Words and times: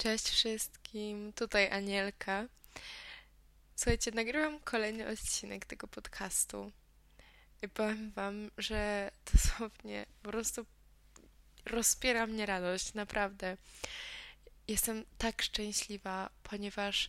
Cześć 0.00 0.28
wszystkim, 0.28 1.32
tutaj 1.32 1.70
Anielka. 1.70 2.46
Słuchajcie, 3.76 4.10
nagrywam 4.10 4.60
kolejny 4.60 5.08
odcinek 5.08 5.64
tego 5.64 5.88
podcastu 5.88 6.72
i 7.62 7.68
powiem 7.68 8.10
Wam, 8.10 8.50
że 8.58 9.10
dosłownie 9.32 10.06
po 10.22 10.30
prostu 10.30 10.66
rozpiera 11.66 12.26
mnie 12.26 12.46
radość, 12.46 12.94
naprawdę. 12.94 13.56
Jestem 14.68 15.04
tak 15.18 15.42
szczęśliwa, 15.42 16.30
ponieważ 16.42 17.08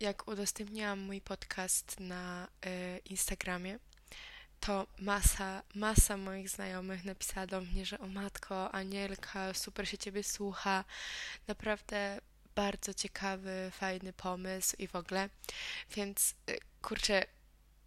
jak 0.00 0.28
udostępniłam 0.28 0.98
mój 1.00 1.20
podcast 1.20 2.00
na 2.00 2.48
y, 2.66 2.98
Instagramie, 3.04 3.78
to 4.66 4.86
masa, 4.98 5.62
masa 5.74 6.16
moich 6.16 6.48
znajomych 6.48 7.04
napisała 7.04 7.46
do 7.46 7.60
mnie, 7.60 7.86
że 7.86 7.98
o 7.98 8.06
matko, 8.06 8.74
Anielka, 8.74 9.54
super 9.54 9.88
się 9.88 9.98
ciebie 9.98 10.22
słucha, 10.22 10.84
naprawdę 11.48 12.20
bardzo 12.54 12.94
ciekawy, 12.94 13.70
fajny 13.70 14.12
pomysł 14.12 14.76
i 14.78 14.88
w 14.88 14.96
ogóle. 14.96 15.28
Więc 15.96 16.34
y, 16.50 16.58
kurczę, 16.82 17.24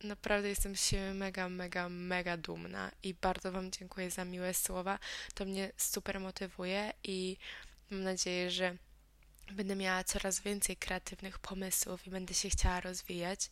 naprawdę 0.04 0.50
jestem 0.50 0.76
siebie 0.76 1.14
mega, 1.14 1.50
mega, 1.50 1.90
mega 1.90 2.38
dumna 2.38 2.92
i 3.04 3.14
bardzo 3.14 3.52
Wam 3.52 3.72
dziękuję 3.72 4.12
za 4.12 4.26
miłe 4.26 4.54
słowa. 4.54 5.00
To 5.34 5.46
mnie 5.46 5.72
super 5.78 6.20
motywuje 6.20 6.94
i 7.04 7.38
mam 7.92 8.04
nadzieję, 8.04 8.52
że 8.52 8.78
będę 9.52 9.76
miała 9.76 10.04
coraz 10.04 10.40
więcej 10.40 10.78
kreatywnych 10.78 11.40
pomysłów 11.40 12.08
i 12.08 12.10
będę 12.10 12.34
się 12.34 12.50
chciała 12.50 12.80
rozwijać. 12.80 13.50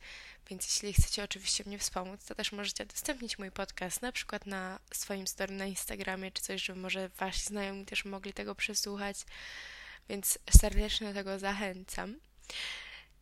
Więc 0.49 0.65
jeśli 0.65 0.93
chcecie 0.93 1.23
oczywiście 1.23 1.63
mnie 1.67 1.79
wspomóc, 1.79 2.25
to 2.25 2.35
też 2.35 2.51
możecie 2.51 2.83
udostępnić 2.83 3.39
mój 3.39 3.51
podcast 3.51 4.01
na 4.01 4.11
przykład 4.11 4.45
na 4.45 4.79
swoim 4.93 5.27
story 5.27 5.53
na 5.53 5.65
Instagramie 5.65 6.31
czy 6.31 6.43
coś, 6.43 6.63
żeby 6.63 6.79
może 6.79 7.09
wasi 7.09 7.41
znajomi 7.41 7.85
też 7.85 8.05
mogli 8.05 8.33
tego 8.33 8.55
przesłuchać. 8.55 9.17
Więc 10.09 10.39
serdecznie 10.59 11.07
do 11.07 11.13
tego 11.13 11.39
zachęcam. 11.39 12.15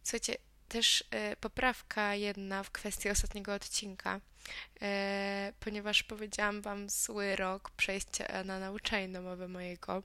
Słuchajcie, 0.03 0.37
też 0.67 1.01
y, 1.01 1.35
poprawka 1.35 2.15
jedna 2.15 2.63
w 2.63 2.71
kwestii 2.71 3.09
ostatniego 3.09 3.53
odcinka, 3.53 4.21
ponieważ 5.59 6.03
powiedziałam 6.03 6.61
Wam 6.61 6.89
zły 6.89 7.35
rok 7.35 7.71
przejścia 7.71 8.43
na 8.43 8.59
nauczanie 8.59 9.09
domowe 9.09 9.47
mojego, 9.47 10.03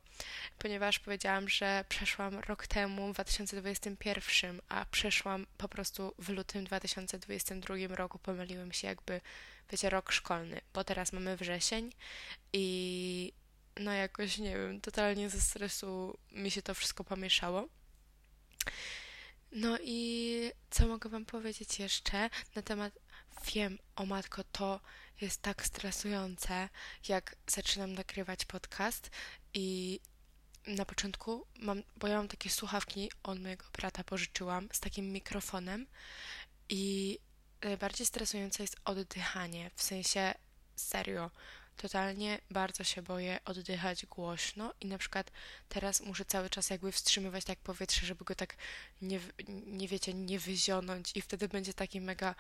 ponieważ 0.59 0.99
powiedziałam, 0.99 1.49
że 1.49 1.85
przeszłam 1.89 2.39
rok 2.39 2.67
temu 2.67 3.09
w 3.09 3.15
2021, 3.15 4.61
a 4.69 4.85
przeszłam 4.85 5.47
po 5.59 5.69
prostu 5.69 6.15
w 6.19 6.29
lutym 6.29 6.65
2022 6.65 7.75
roku. 7.89 8.19
Pomyliłem 8.19 8.73
się 8.73 8.89
jakby, 8.89 9.21
wiecie, 9.71 9.91
rok 9.91 10.13
szkolny, 10.13 10.61
bo 10.75 10.85
teraz 10.85 11.13
mamy 11.13 11.37
wrzesień 11.37 11.93
i 12.53 13.33
no 13.77 13.93
jakoś, 13.93 14.39
nie 14.39 14.57
wiem, 14.57 14.81
totalnie 14.81 15.31
ze 15.31 15.41
stresu 15.41 16.19
mi 16.33 16.51
się 16.51 16.63
to 16.63 16.75
wszystko 16.75 17.05
pomieszało. 17.05 17.69
No 19.53 19.79
i 19.83 20.51
co 20.71 20.87
mogę 20.87 21.11
Wam 21.11 21.25
powiedzieć 21.25 21.79
jeszcze 21.79 22.31
na 22.55 22.63
temat. 22.63 22.99
Wiem, 23.45 23.79
o 23.97 24.07
matko, 24.07 24.45
to 24.53 24.81
jest 25.21 25.43
tak 25.43 25.67
stresujące, 25.67 26.69
jak 27.09 27.37
zaczynam 27.47 27.93
nagrywać 27.93 28.45
podcast 28.45 29.11
i 29.55 30.01
na 30.67 30.85
początku 30.85 31.47
mam, 31.59 31.83
bo 31.97 32.09
ja 32.09 32.17
mam 32.17 32.29
takie 32.29 32.51
słuchawki, 32.51 33.11
od 33.23 33.41
mojego 33.41 33.65
brata 33.73 34.05
pożyczyłam 34.05 34.69
z 34.73 34.81
takim 34.81 35.13
mikrofonem 35.13 35.87
i 36.69 37.19
najbardziej 37.63 38.07
stresujące 38.07 38.63
jest 38.63 38.77
oddychanie, 38.85 39.71
w 39.75 39.83
sensie 39.83 40.35
serio 40.77 41.31
totalnie 41.77 42.39
bardzo 42.51 42.85
się 42.85 43.03
boję 43.03 43.39
oddychać 43.45 44.07
głośno 44.07 44.73
i 44.81 44.87
na 44.87 44.99
przykład 44.99 45.31
teraz 45.69 46.01
muszę 46.01 46.25
cały 46.25 46.51
czas 46.51 46.71
jakby 46.71 46.93
wstrzymywać 46.93 47.45
tak 47.45 47.59
powietrze, 47.59 48.07
żeby 48.07 48.25
go 48.25 48.35
tak 48.35 48.57
nie, 49.03 49.21
nie 49.67 49.89
wiecie, 49.89 50.15
nie 50.15 50.39
wyzionąć 50.39 51.17
i 51.17 51.23
wtedy 51.23 51.49
będzie 51.49 51.75
taki 51.75 52.01
mega 52.01 52.35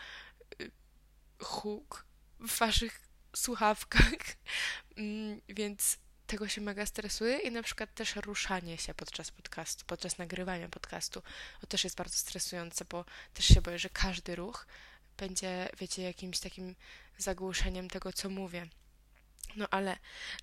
huk 1.42 2.06
w 2.40 2.58
waszych 2.58 3.00
słuchawkach, 3.36 4.12
mm, 4.96 5.40
więc 5.48 5.98
tego 6.26 6.48
się 6.48 6.60
mega 6.60 6.86
stresuję 6.86 7.38
i 7.38 7.50
na 7.50 7.62
przykład 7.62 7.94
też 7.94 8.16
ruszanie 8.16 8.78
się 8.78 8.94
podczas 8.94 9.30
podcastu, 9.30 9.84
podczas 9.86 10.18
nagrywania 10.18 10.68
podcastu, 10.68 11.22
to 11.60 11.66
też 11.66 11.84
jest 11.84 11.96
bardzo 11.96 12.16
stresujące, 12.16 12.84
bo 12.84 13.04
też 13.34 13.44
się 13.44 13.62
boję, 13.62 13.78
że 13.78 13.90
każdy 13.90 14.36
ruch 14.36 14.66
będzie, 15.16 15.68
wiecie, 15.78 16.02
jakimś 16.02 16.38
takim 16.38 16.74
zagłuszeniem 17.18 17.90
tego, 17.90 18.12
co 18.12 18.30
mówię. 18.30 18.66
No 19.56 19.66
ale 19.70 19.96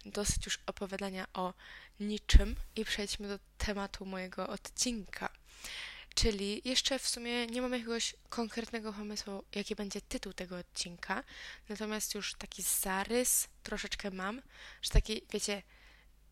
dosyć 0.06 0.45
już 0.45 0.59
opowiadania 0.66 1.28
o 1.34 1.53
niczym 2.00 2.56
i 2.75 2.85
przejdźmy 2.85 3.28
do 3.28 3.39
tematu 3.57 4.06
mojego 4.06 4.47
odcinka. 4.47 5.29
Czyli 6.16 6.62
jeszcze 6.66 7.00
w 7.00 7.07
sumie 7.07 7.47
nie 7.47 7.62
mam 7.62 7.74
jakiegoś 7.74 8.16
konkretnego 8.29 8.94
pomysłu, 8.94 9.44
jaki 9.56 9.75
będzie 9.75 10.01
tytuł 10.01 10.34
tego 10.34 10.57
odcinka, 10.57 11.24
natomiast 11.69 12.16
już 12.16 12.34
taki 12.34 12.62
zarys 12.62 13.47
troszeczkę 13.63 14.12
mam, 14.12 14.41
że 14.81 14.90
takie, 14.90 15.16
wiecie, 15.31 15.63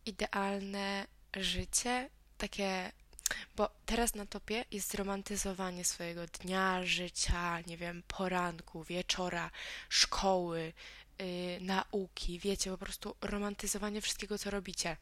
idealne 0.05 1.07
życie, 1.35 2.09
takie, 2.37 2.91
bo 3.55 3.69
teraz 3.85 4.15
na 4.15 4.25
topie 4.25 4.65
jest 4.71 4.93
romantyzowanie 4.95 5.85
swojego 5.85 6.27
dnia, 6.27 6.85
życia, 6.85 7.61
nie 7.61 7.77
wiem, 7.77 8.03
poranku, 8.07 8.83
wieczora, 8.83 9.51
szkoły, 9.89 10.73
yy, 11.19 11.25
nauki, 11.61 12.39
wiecie, 12.39 12.71
po 12.71 12.77
prostu 12.77 13.15
romantyzowanie 13.21 14.01
wszystkiego, 14.01 14.37
co 14.37 14.51
robicie. 14.51 14.97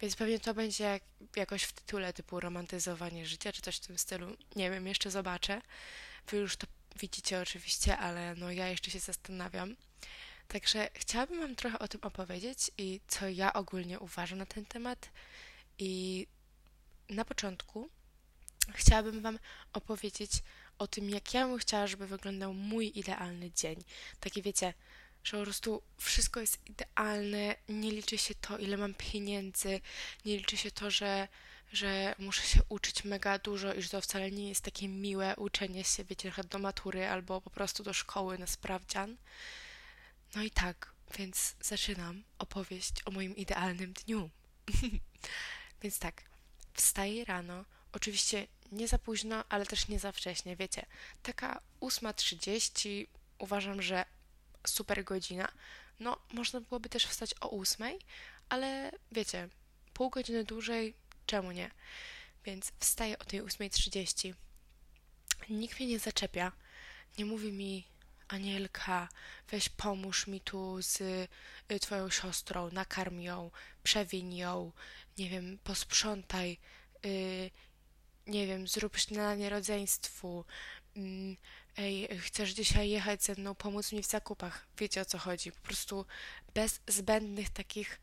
Więc 0.00 0.16
pewnie 0.16 0.40
to 0.40 0.54
będzie 0.54 0.84
jak, 0.84 1.02
jakoś 1.36 1.62
w 1.62 1.72
tytule 1.72 2.12
typu 2.12 2.40
romantyzowanie 2.40 3.26
życia, 3.26 3.52
czy 3.52 3.62
coś 3.62 3.76
w 3.76 3.86
tym 3.86 3.98
stylu. 3.98 4.36
Nie 4.56 4.70
wiem, 4.70 4.86
jeszcze 4.86 5.10
zobaczę. 5.10 5.62
Wy 6.26 6.36
już 6.36 6.56
to 6.56 6.66
widzicie 7.00 7.40
oczywiście, 7.40 7.98
ale 7.98 8.34
no 8.34 8.50
ja 8.50 8.68
jeszcze 8.68 8.90
się 8.90 8.98
zastanawiam. 8.98 9.76
Także 10.48 10.88
chciałabym 10.94 11.40
Wam 11.40 11.56
trochę 11.56 11.78
o 11.78 11.88
tym 11.88 12.00
opowiedzieć 12.02 12.70
i 12.78 13.00
co 13.08 13.28
ja 13.28 13.52
ogólnie 13.52 14.00
uważam 14.00 14.38
na 14.38 14.46
ten 14.46 14.66
temat. 14.66 15.10
I 15.78 16.26
na 17.08 17.24
początku 17.24 17.88
chciałabym 18.72 19.20
Wam 19.20 19.38
opowiedzieć 19.72 20.30
o 20.78 20.86
tym, 20.86 21.10
jak 21.10 21.34
ja 21.34 21.46
bym 21.48 21.58
chciała, 21.58 21.86
żeby 21.86 22.06
wyglądał 22.06 22.54
mój 22.54 22.98
idealny 22.98 23.50
dzień. 23.50 23.84
Taki 24.20 24.42
wiecie, 24.42 24.74
że 25.24 25.36
po 25.36 25.42
prostu 25.42 25.82
wszystko 25.98 26.40
jest 26.40 26.58
idealne, 26.66 27.56
nie 27.68 27.90
liczy 27.90 28.18
się 28.18 28.34
to, 28.34 28.58
ile 28.58 28.76
mam 28.76 28.94
pieniędzy, 28.94 29.80
nie 30.24 30.36
liczy 30.36 30.56
się 30.56 30.70
to, 30.70 30.90
że, 30.90 31.28
że 31.72 32.14
muszę 32.18 32.42
się 32.42 32.60
uczyć 32.68 33.04
mega 33.04 33.38
dużo 33.38 33.74
i 33.74 33.82
że 33.82 33.88
to 33.88 34.00
wcale 34.00 34.30
nie 34.30 34.48
jest 34.48 34.60
takie 34.60 34.88
miłe 34.88 35.36
uczenie 35.36 35.84
się, 35.84 36.04
wiecie, 36.04 36.32
do 36.50 36.58
matury 36.58 37.08
albo 37.08 37.40
po 37.40 37.50
prostu 37.50 37.82
do 37.82 37.92
szkoły 37.92 38.38
na 38.38 38.46
sprawdzian. 38.46 39.16
No 40.34 40.42
i 40.42 40.50
tak, 40.50 40.92
więc 41.18 41.54
zaczynam 41.60 42.22
opowieść 42.38 42.94
o 43.04 43.10
moim 43.10 43.36
idealnym 43.36 43.92
dniu. 43.92 44.30
więc 45.82 45.98
tak, 45.98 46.22
wstaję 46.74 47.24
rano, 47.24 47.64
oczywiście 47.92 48.46
nie 48.72 48.88
za 48.88 48.98
późno, 48.98 49.44
ale 49.48 49.66
też 49.66 49.88
nie 49.88 49.98
za 49.98 50.12
wcześnie, 50.12 50.56
wiecie, 50.56 50.86
taka 51.22 51.60
8.30 51.80 53.06
uważam, 53.38 53.82
że 53.82 54.04
super 54.66 55.04
godzina. 55.04 55.52
No, 56.00 56.18
można 56.32 56.60
byłoby 56.60 56.88
też 56.88 57.06
wstać 57.06 57.34
o 57.40 57.48
ósmej, 57.48 57.98
ale 58.48 58.92
wiecie, 59.12 59.48
pół 59.92 60.10
godziny 60.10 60.44
dłużej, 60.44 60.94
czemu 61.26 61.52
nie? 61.52 61.70
Więc 62.44 62.72
wstaję 62.78 63.18
o 63.18 63.24
tej 63.24 63.42
8.30. 63.42 64.34
Nikt 65.50 65.80
mnie 65.80 65.88
nie 65.88 65.98
zaczepia. 65.98 66.52
Nie 67.18 67.24
mówi 67.24 67.52
mi, 67.52 67.84
Anielka, 68.28 69.08
weź 69.50 69.68
pomóż 69.68 70.26
mi 70.26 70.40
tu 70.40 70.82
z 70.82 71.00
y, 71.70 71.80
twoją 71.80 72.10
siostrą, 72.10 72.70
nakarm 72.70 73.20
ją, 73.20 73.50
przewiń 73.82 74.36
ją, 74.36 74.72
nie 75.18 75.30
wiem, 75.30 75.58
posprzątaj, 75.64 76.58
y, 77.06 77.50
nie 78.26 78.46
wiem, 78.46 78.68
zrób 78.68 78.98
śniadanie 78.98 79.50
rodzeństwu, 79.50 80.44
mm, 80.96 81.36
ej, 81.76 82.08
chcesz 82.18 82.50
dzisiaj 82.50 82.90
jechać 82.90 83.24
ze 83.24 83.34
mną, 83.34 83.54
pomóc 83.54 83.92
mi 83.92 84.02
w 84.02 84.06
zakupach. 84.06 84.66
Wiecie 84.78 85.00
o 85.00 85.04
co 85.04 85.18
chodzi. 85.18 85.52
Po 85.52 85.60
prostu 85.60 86.06
bez 86.54 86.80
zbędnych 86.88 87.50
takich 87.50 88.00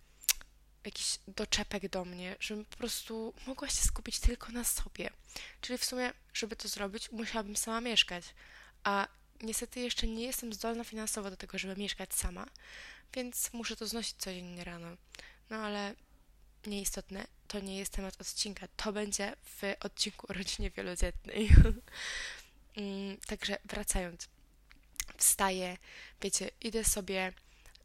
jakichś 0.85 1.19
doczepek 1.27 1.89
do 1.89 2.05
mnie, 2.05 2.35
żebym 2.39 2.65
po 2.65 2.77
prostu 2.77 3.33
mogła 3.47 3.67
się 3.67 3.83
skupić 3.83 4.19
tylko 4.19 4.51
na 4.51 4.63
sobie. 4.63 5.09
Czyli 5.61 5.77
w 5.77 5.85
sumie, 5.85 6.13
żeby 6.33 6.55
to 6.55 6.67
zrobić, 6.67 7.11
musiałabym 7.11 7.55
sama 7.55 7.81
mieszkać. 7.81 8.23
A 8.83 9.07
niestety 9.41 9.79
jeszcze 9.79 10.07
nie 10.07 10.23
jestem 10.23 10.53
zdolna 10.53 10.83
finansowo 10.83 11.29
do 11.29 11.37
tego, 11.37 11.57
żeby 11.57 11.81
mieszkać 11.81 12.13
sama, 12.13 12.47
więc 13.13 13.53
muszę 13.53 13.75
to 13.75 13.87
znosić 13.87 14.15
codziennie 14.17 14.63
rano. 14.63 14.87
No 15.49 15.57
ale 15.57 15.95
nieistotne, 16.65 17.27
to 17.47 17.59
nie 17.59 17.77
jest 17.77 17.93
temat 17.93 18.21
odcinka. 18.21 18.67
To 18.75 18.93
będzie 18.93 19.33
w 19.45 19.61
odcinku 19.79 20.27
o 20.29 20.33
rodzinie 20.33 20.71
wielodzietnej. 20.71 21.49
Mm, 22.77 23.17
także 23.17 23.57
wracając, 23.65 24.29
wstaję, 25.17 25.77
wiecie, 26.21 26.51
idę 26.61 26.83
sobie 26.83 27.33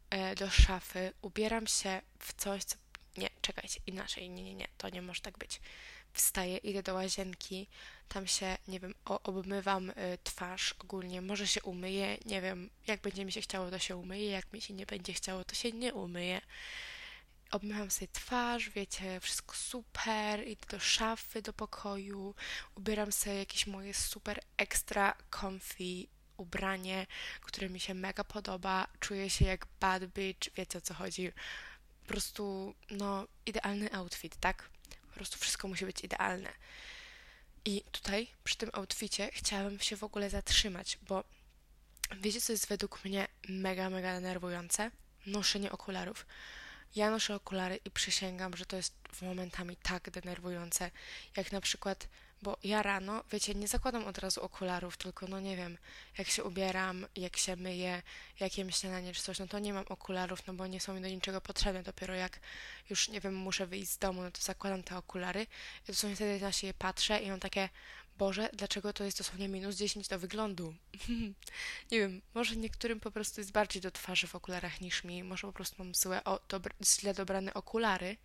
e, 0.09 0.35
do 0.35 0.49
szafy, 0.49 1.13
ubieram 1.21 1.67
się 1.67 2.01
w 2.19 2.33
coś, 2.33 2.63
co. 2.63 2.75
Nie, 3.17 3.29
czekajcie, 3.41 3.79
inaczej, 3.87 4.29
nie, 4.29 4.43
nie, 4.43 4.55
nie, 4.55 4.67
to 4.77 4.89
nie 4.89 5.01
może 5.01 5.21
tak 5.21 5.37
być. 5.37 5.61
wstaję, 6.13 6.57
idę 6.57 6.83
do 6.83 6.93
łazienki, 6.93 7.67
tam 8.07 8.27
się, 8.27 8.57
nie 8.67 8.79
wiem, 8.79 8.93
obmywam 9.05 9.89
y, 9.89 9.93
twarz 10.23 10.75
ogólnie, 10.79 11.21
może 11.21 11.47
się 11.47 11.61
umyję, 11.61 12.17
nie 12.25 12.41
wiem, 12.41 12.69
jak 12.87 13.01
będzie 13.01 13.25
mi 13.25 13.31
się 13.31 13.41
chciało, 13.41 13.71
to 13.71 13.79
się 13.79 13.95
umyję, 13.95 14.31
jak 14.31 14.53
mi 14.53 14.61
się 14.61 14.73
nie 14.73 14.85
będzie 14.85 15.13
chciało, 15.13 15.43
to 15.43 15.55
się 15.55 15.71
nie 15.71 15.93
umyję. 15.93 16.41
Obmywam 17.51 17.91
sobie 17.91 18.07
twarz, 18.07 18.69
wiecie, 18.69 19.19
wszystko 19.19 19.55
super, 19.55 20.47
idę 20.47 20.65
do 20.69 20.79
szafy, 20.79 21.41
do 21.41 21.53
pokoju, 21.53 22.35
ubieram 22.75 23.11
sobie 23.11 23.35
jakieś 23.35 23.67
moje 23.67 23.93
super 23.93 24.39
extra 24.57 25.17
comfy 25.41 26.07
ubranie, 26.37 27.07
które 27.41 27.69
mi 27.69 27.79
się 27.79 27.93
mega 27.93 28.23
podoba, 28.23 28.87
czuję 28.99 29.29
się 29.29 29.45
jak 29.45 29.67
bad 29.79 30.05
bitch, 30.05 30.49
wiecie 30.55 30.77
o 30.77 30.81
co 30.81 30.93
chodzi. 30.93 31.31
Po 32.01 32.07
prostu, 32.07 32.73
no, 32.89 33.27
idealny 33.45 33.93
outfit, 33.93 34.35
tak? 34.39 34.69
Po 35.07 35.13
prostu 35.13 35.37
wszystko 35.39 35.67
musi 35.67 35.85
być 35.85 36.03
idealne. 36.03 36.53
I 37.65 37.83
tutaj, 37.91 38.27
przy 38.43 38.57
tym 38.57 38.69
outficie, 38.73 39.29
chciałabym 39.33 39.79
się 39.79 39.97
w 39.97 40.03
ogóle 40.03 40.29
zatrzymać, 40.29 40.97
bo 41.01 41.23
wiecie, 42.21 42.41
co 42.41 42.53
jest 42.53 42.67
według 42.67 43.05
mnie 43.05 43.27
mega, 43.49 43.89
mega 43.89 44.13
denerwujące? 44.13 44.91
Noszenie 45.25 45.71
okularów. 45.71 46.25
Ja 46.95 47.11
noszę 47.11 47.35
okulary 47.35 47.79
i 47.85 47.91
przysięgam, 47.91 48.57
że 48.57 48.65
to 48.65 48.75
jest 48.75 48.93
momentami 49.21 49.75
tak 49.75 50.09
denerwujące, 50.09 50.91
jak 51.37 51.51
na 51.51 51.61
przykład 51.61 52.07
bo 52.41 52.57
ja 52.63 52.83
rano, 52.83 53.23
wiecie, 53.31 53.55
nie 53.55 53.67
zakładam 53.67 54.05
od 54.05 54.17
razu 54.17 54.41
okularów, 54.41 54.97
tylko 54.97 55.27
no 55.27 55.39
nie 55.39 55.57
wiem, 55.57 55.77
jak 56.17 56.27
się 56.27 56.43
ubieram, 56.43 57.05
jak 57.15 57.37
się 57.37 57.55
myję, 57.55 58.01
jak 58.39 58.57
jem 58.57 58.71
śniadanie 58.71 59.13
czy 59.13 59.21
coś, 59.21 59.39
no 59.39 59.47
to 59.47 59.59
nie 59.59 59.73
mam 59.73 59.85
okularów, 59.89 60.47
no 60.47 60.53
bo 60.53 60.67
nie 60.67 60.79
są 60.79 60.93
mi 60.93 61.01
do 61.01 61.07
niczego 61.07 61.41
potrzebne. 61.41 61.83
Dopiero 61.83 62.15
jak 62.15 62.39
już, 62.89 63.09
nie 63.09 63.21
wiem, 63.21 63.35
muszę 63.35 63.67
wyjść 63.67 63.91
z 63.91 63.97
domu, 63.97 64.21
no 64.21 64.31
to 64.31 64.41
zakładam 64.41 64.83
te 64.83 64.97
okulary 64.97 65.47
i 65.83 65.87
dosłownie 65.87 66.15
wtedy 66.15 66.45
na 66.45 66.51
siebie 66.51 66.73
patrzę 66.73 67.19
i 67.19 67.29
mam 67.29 67.39
takie, 67.39 67.69
Boże, 68.17 68.49
dlaczego 68.53 68.93
to 68.93 69.03
jest 69.03 69.17
dosłownie 69.17 69.47
minus 69.47 69.75
10 69.75 70.07
do 70.07 70.19
wyglądu? 70.19 70.73
nie 71.91 71.99
wiem, 71.99 72.21
może 72.33 72.55
niektórym 72.55 72.99
po 72.99 73.11
prostu 73.11 73.41
jest 73.41 73.51
bardziej 73.51 73.81
do 73.81 73.91
twarzy 73.91 74.27
w 74.27 74.35
okularach 74.35 74.81
niż 74.81 75.03
mi, 75.03 75.23
może 75.23 75.47
po 75.47 75.53
prostu 75.53 75.75
mam 75.79 75.95
złe, 75.95 76.23
o, 76.23 76.39
źle 76.83 77.13
dobrane 77.13 77.53
okulary, 77.53 78.17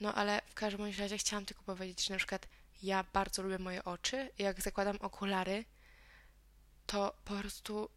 no 0.00 0.14
ale 0.14 0.42
w 0.46 0.54
każdym 0.54 0.92
razie 0.98 1.18
chciałam 1.18 1.46
tylko 1.46 1.62
powiedzieć, 1.62 2.06
że 2.06 2.14
na 2.14 2.18
przykład 2.18 2.46
ja 2.82 3.04
bardzo 3.12 3.42
lubię 3.42 3.58
moje 3.58 3.84
oczy. 3.84 4.30
Jak 4.38 4.60
zakładam 4.60 4.96
okulary, 4.96 5.64
to 6.86 7.14
po 7.24 7.34
prostu 7.34 7.88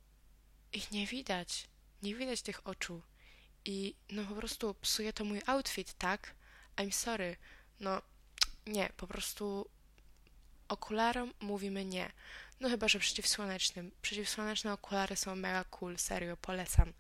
ich 0.74 0.92
nie 0.92 1.08
widać. 1.08 1.68
Nie 2.04 2.16
widać 2.16 2.42
tych 2.42 2.68
oczu. 2.68 3.02
I 3.66 3.96
no 4.10 4.26
po 4.26 4.36
prostu 4.36 4.74
psuje 4.74 5.14
to 5.14 5.26
mój 5.26 5.42
outfit, 5.46 5.94
tak? 5.94 6.36
I'm 6.78 6.92
sorry. 6.92 7.36
No 7.80 8.02
nie, 8.68 8.90
po 8.98 9.08
prostu 9.08 9.70
okularom 10.72 11.34
mówimy 11.40 11.86
nie. 11.86 12.12
No 12.60 12.70
chyba, 12.70 12.88
że 12.88 13.00
przeciwsłonecznym. 13.00 13.92
Przeciwsłoneczne 14.02 14.74
okulary 14.74 15.16
są 15.16 15.36
mega 15.36 15.64
cool, 15.64 15.98
serio, 15.98 16.38
polecam. 16.38 16.94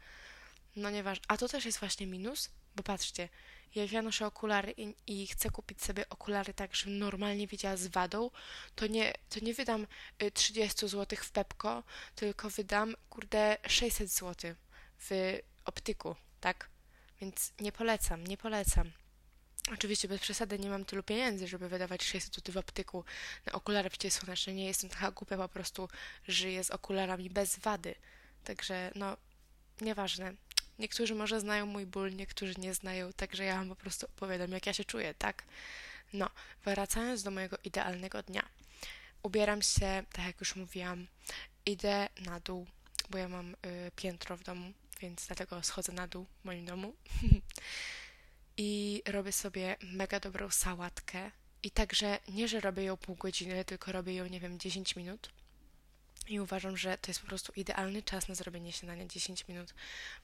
No 0.75 0.89
nieważne. 0.89 1.25
A 1.27 1.37
to 1.37 1.47
też 1.47 1.65
jest 1.65 1.79
właśnie 1.79 2.07
minus, 2.07 2.49
bo 2.75 2.83
patrzcie, 2.83 3.29
jak 3.75 3.91
ja 3.91 4.01
noszę 4.01 4.25
okulary 4.25 4.73
i, 4.77 4.95
i, 5.07 5.27
chcę 5.27 5.49
kupić 5.49 5.83
sobie 5.83 6.09
okulary 6.09 6.53
tak, 6.53 6.75
żebym 6.75 6.99
normalnie 6.99 7.47
widziała 7.47 7.77
z 7.77 7.87
wadą, 7.87 8.29
to 8.75 8.87
nie, 8.87 9.13
to 9.29 9.39
nie 9.41 9.53
wydam 9.53 9.87
30 10.33 10.85
y, 10.85 10.89
zł 10.89 11.19
w 11.21 11.31
Pepko, 11.31 11.83
tylko 12.15 12.49
wydam, 12.49 12.95
kurde, 13.09 13.57
600 13.67 14.09
zł 14.09 14.55
w 14.99 15.39
optyku, 15.65 16.15
tak? 16.39 16.69
Więc 17.21 17.53
nie 17.59 17.71
polecam, 17.71 18.27
nie 18.27 18.37
polecam. 18.37 18.91
Oczywiście 19.73 20.07
bez 20.07 20.21
przesady 20.21 20.59
nie 20.59 20.69
mam 20.69 20.85
tylu 20.85 21.03
pieniędzy, 21.03 21.47
żeby 21.47 21.69
wydawać 21.69 22.03
600 22.03 22.35
zł 22.35 22.53
w 22.53 22.57
optyku 22.57 23.03
na 23.45 23.51
okulary 23.51 23.89
przeciwsłoneczne. 23.89 24.53
Nie 24.53 24.65
jestem 24.65 24.89
taka 24.89 25.11
głupia, 25.11 25.37
po 25.37 25.49
prostu 25.49 25.89
żyję 26.27 26.63
z 26.63 26.71
okularami 26.71 27.29
bez 27.29 27.59
wady. 27.59 27.95
Także 28.43 28.91
no, 28.95 29.17
nieważne. 29.81 30.33
Niektórzy 30.79 31.15
może 31.15 31.39
znają 31.39 31.65
mój 31.65 31.85
ból, 31.85 32.15
niektórzy 32.15 32.53
nie 32.57 32.73
znają, 32.73 33.13
także 33.13 33.43
ja 33.43 33.55
wam 33.55 33.69
po 33.69 33.75
prostu 33.75 34.05
opowiadam, 34.05 34.51
jak 34.51 34.65
ja 34.65 34.73
się 34.73 34.85
czuję, 34.85 35.13
tak? 35.13 35.43
No, 36.13 36.29
wracając 36.65 37.23
do 37.23 37.31
mojego 37.31 37.57
idealnego 37.63 38.23
dnia. 38.23 38.49
Ubieram 39.23 39.61
się, 39.61 40.03
tak 40.13 40.25
jak 40.25 40.39
już 40.39 40.55
mówiłam, 40.55 41.07
idę 41.65 42.09
na 42.19 42.39
dół, 42.39 42.67
bo 43.09 43.17
ja 43.17 43.27
mam 43.27 43.53
y, 43.53 43.91
piętro 43.95 44.37
w 44.37 44.43
domu, 44.43 44.73
więc 45.01 45.27
dlatego 45.27 45.63
schodzę 45.63 45.91
na 45.91 46.07
dół 46.07 46.25
w 46.41 46.45
moim 46.45 46.65
domu. 46.65 46.93
I 48.63 49.01
robię 49.05 49.31
sobie 49.31 49.75
mega 49.81 50.19
dobrą 50.19 50.49
sałatkę. 50.49 51.31
I 51.63 51.71
także 51.71 52.19
nie, 52.27 52.47
że 52.47 52.59
robię 52.59 52.83
ją 52.83 52.97
pół 52.97 53.15
godziny, 53.15 53.65
tylko 53.65 53.91
robię 53.91 54.13
ją, 54.13 54.25
nie 54.25 54.39
wiem, 54.39 54.59
10 54.59 54.95
minut. 54.95 55.29
I 56.27 56.39
uważam, 56.39 56.77
że 56.77 56.97
to 56.97 57.11
jest 57.11 57.21
po 57.21 57.27
prostu 57.27 57.53
idealny 57.55 58.03
czas 58.03 58.27
na 58.27 58.35
zrobienie 58.35 58.73
śniadania 58.73 59.05
10 59.05 59.47
minut, 59.47 59.73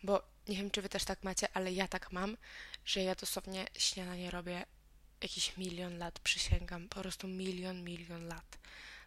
bo 0.03 0.23
nie 0.47 0.57
wiem, 0.57 0.71
czy 0.71 0.81
wy 0.81 0.89
też 0.89 1.05
tak 1.05 1.23
macie, 1.23 1.47
ale 1.53 1.73
ja 1.73 1.87
tak 1.87 2.11
mam, 2.11 2.37
że 2.85 3.03
ja 3.03 3.15
dosłownie 3.15 3.65
śniadanie 3.77 4.31
robię 4.31 4.65
jakiś 5.21 5.57
milion 5.57 5.97
lat, 5.97 6.19
przysięgam, 6.19 6.89
po 6.89 7.01
prostu 7.01 7.27
milion, 7.27 7.83
milion 7.83 8.27
lat. 8.27 8.57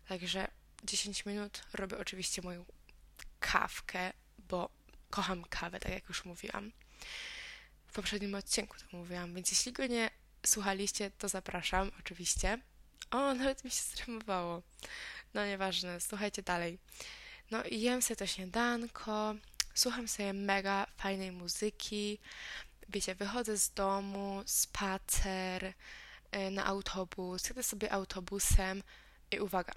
Także 0.09 0.49
10 0.85 1.26
minut 1.26 1.62
robię 1.73 1.99
oczywiście 1.99 2.43
moją 2.43 2.65
kawkę, 3.41 4.12
bo 4.38 4.71
kocham 5.11 5.44
kawę, 5.44 5.81
tak 5.81 5.93
jak 5.93 6.09
już 6.09 6.25
mówiłam. 6.25 6.73
W 7.90 7.92
poprzednim 7.92 8.34
odcinku 8.34 8.76
to 8.78 8.96
mówiłam, 8.96 9.34
więc 9.34 9.50
jeśli 9.50 9.72
go 9.72 9.87
nie 9.87 10.10
słuchaliście, 10.46 11.10
to 11.10 11.28
zapraszam, 11.28 11.90
oczywiście. 12.00 12.58
O, 13.10 13.34
nawet 13.34 13.64
mi 13.64 13.70
się 13.70 13.82
streamowało. 13.82 14.62
No 15.34 15.46
nieważne, 15.46 16.00
słuchajcie 16.00 16.42
dalej. 16.42 16.78
No 17.50 17.64
i 17.64 17.81
jem 17.81 18.02
sobie 18.02 18.16
to 18.16 18.26
śniadanko, 18.26 19.34
słucham 19.75 20.08
sobie 20.08 20.32
mega 20.32 20.87
fajnej 20.96 21.32
muzyki. 21.32 22.19
Wiecie, 22.88 23.14
wychodzę 23.14 23.56
z 23.56 23.70
domu, 23.70 24.42
spacer, 24.46 25.64
y, 25.64 26.50
na 26.50 26.66
autobus, 26.66 27.48
jadę 27.48 27.62
sobie 27.62 27.92
autobusem 27.92 28.82
i 29.31 29.40
uwaga, 29.40 29.72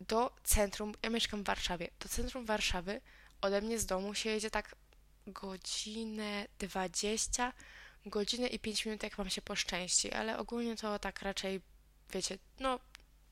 do 0.00 0.36
centrum, 0.44 0.94
ja 1.02 1.10
mieszkam 1.10 1.42
w 1.42 1.46
Warszawie, 1.46 1.88
do 2.00 2.08
centrum 2.08 2.46
Warszawy 2.46 3.00
ode 3.40 3.60
mnie 3.60 3.78
z 3.78 3.86
domu 3.86 4.14
się 4.14 4.30
jedzie 4.30 4.50
tak 4.50 4.76
godzinę 5.32 6.46
20, 6.58 7.52
godzinę 8.06 8.46
i 8.46 8.58
5 8.58 8.86
minut, 8.86 9.02
jak 9.02 9.18
mam 9.18 9.30
się 9.30 9.42
poszczęści, 9.42 10.12
ale 10.12 10.38
ogólnie 10.38 10.76
to 10.76 10.98
tak 10.98 11.22
raczej, 11.22 11.60
wiecie, 12.12 12.38
no 12.60 12.80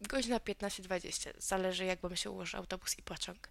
godzina 0.00 0.38
15-20, 0.38 1.30
zależy 1.38 1.84
jak 1.84 2.00
bym 2.00 2.16
się 2.16 2.30
ułożył 2.30 2.60
autobus 2.60 2.98
i 2.98 3.02
pociąg. 3.02 3.48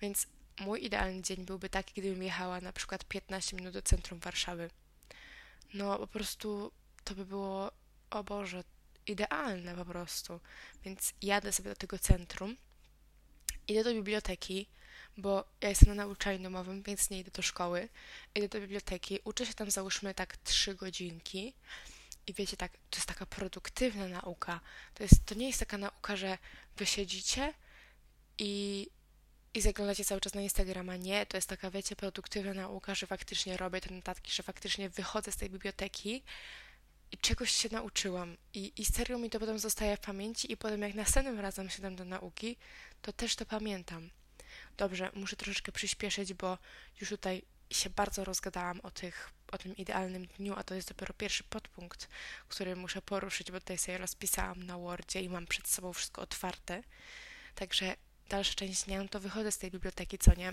Więc 0.00 0.26
mój 0.60 0.84
idealny 0.84 1.22
dzień 1.22 1.44
byłby 1.44 1.68
taki, 1.68 2.00
gdybym 2.00 2.22
jechała 2.22 2.60
na 2.60 2.72
przykład 2.72 3.04
15 3.04 3.56
minut 3.56 3.74
do 3.74 3.82
centrum 3.82 4.20
Warszawy. 4.20 4.70
No 5.74 5.98
po 5.98 6.06
prostu 6.06 6.72
to 7.04 7.14
by 7.14 7.26
było, 7.26 7.70
o 8.10 8.24
Boże, 8.24 8.64
idealne 9.06 9.74
po 9.74 9.84
prostu. 9.84 10.40
Więc 10.84 11.12
jadę 11.22 11.52
sobie 11.52 11.70
do 11.70 11.76
tego 11.76 11.98
centrum, 11.98 12.56
idę 13.68 13.84
do 13.84 13.94
biblioteki, 13.94 14.66
bo 15.20 15.44
ja 15.60 15.68
jestem 15.68 15.88
na 15.88 15.94
nauczaniu 15.94 16.42
domowym, 16.42 16.82
więc 16.82 17.10
nie 17.10 17.18
idę 17.18 17.30
do 17.30 17.42
szkoły. 17.42 17.88
Idę 18.34 18.48
do 18.48 18.60
biblioteki, 18.60 19.18
uczę 19.24 19.46
się 19.46 19.54
tam 19.54 19.70
załóżmy 19.70 20.14
tak 20.14 20.36
3 20.36 20.74
godzinki 20.74 21.54
i 22.26 22.34
wiecie, 22.34 22.56
tak, 22.56 22.72
to 22.90 22.96
jest 22.96 23.08
taka 23.08 23.26
produktywna 23.26 24.08
nauka. 24.08 24.60
To, 24.94 25.02
jest, 25.02 25.24
to 25.26 25.34
nie 25.34 25.46
jest 25.46 25.60
taka 25.60 25.78
nauka, 25.78 26.16
że 26.16 26.38
wy 26.76 26.86
siedzicie 26.86 27.54
i, 28.38 28.86
i 29.54 29.60
zaglądacie 29.60 30.04
cały 30.04 30.20
czas 30.20 30.34
na 30.34 30.40
Instagrama. 30.40 30.96
Nie, 30.96 31.26
to 31.26 31.36
jest 31.36 31.48
taka, 31.48 31.70
wiecie, 31.70 31.96
produktywna 31.96 32.54
nauka, 32.54 32.94
że 32.94 33.06
faktycznie 33.06 33.56
robię 33.56 33.80
te 33.80 33.94
notatki, 33.94 34.32
że 34.32 34.42
faktycznie 34.42 34.90
wychodzę 34.90 35.32
z 35.32 35.36
tej 35.36 35.50
biblioteki 35.50 36.22
i 37.12 37.18
czegoś 37.18 37.50
się 37.50 37.68
nauczyłam. 37.72 38.36
I, 38.54 38.72
I 38.76 38.84
serio 38.84 39.18
mi 39.18 39.30
to 39.30 39.40
potem 39.40 39.58
zostaje 39.58 39.96
w 39.96 40.00
pamięci 40.00 40.52
i 40.52 40.56
potem 40.56 40.82
jak 40.82 40.94
następnym 40.94 41.40
razem 41.40 41.70
siadam 41.70 41.96
do 41.96 42.04
nauki, 42.04 42.56
to 43.02 43.12
też 43.12 43.36
to 43.36 43.46
pamiętam. 43.46 44.10
Dobrze, 44.80 45.10
muszę 45.14 45.36
troszeczkę 45.36 45.72
przyspieszyć, 45.72 46.34
bo 46.34 46.58
już 47.00 47.08
tutaj 47.08 47.42
się 47.70 47.90
bardzo 47.90 48.24
rozgadałam 48.24 48.80
o, 48.80 48.90
tych, 48.90 49.30
o 49.52 49.58
tym 49.58 49.76
idealnym 49.76 50.26
dniu, 50.26 50.54
a 50.56 50.62
to 50.62 50.74
jest 50.74 50.88
dopiero 50.88 51.14
pierwszy 51.14 51.44
podpunkt, 51.44 52.08
który 52.48 52.76
muszę 52.76 53.02
poruszyć, 53.02 53.52
bo 53.52 53.60
tutaj 53.60 53.78
sobie 53.78 53.98
rozpisałam 53.98 54.62
na 54.62 54.78
Wordzie 54.78 55.20
i 55.20 55.28
mam 55.28 55.46
przed 55.46 55.68
sobą 55.68 55.92
wszystko 55.92 56.22
otwarte. 56.22 56.82
Także 57.54 57.96
dalsza 58.28 58.54
część 58.54 58.84
dnia, 58.84 59.02
no 59.02 59.08
to 59.08 59.20
wychodzę 59.20 59.52
z 59.52 59.58
tej 59.58 59.70
biblioteki, 59.70 60.18
co 60.18 60.34
nie? 60.34 60.52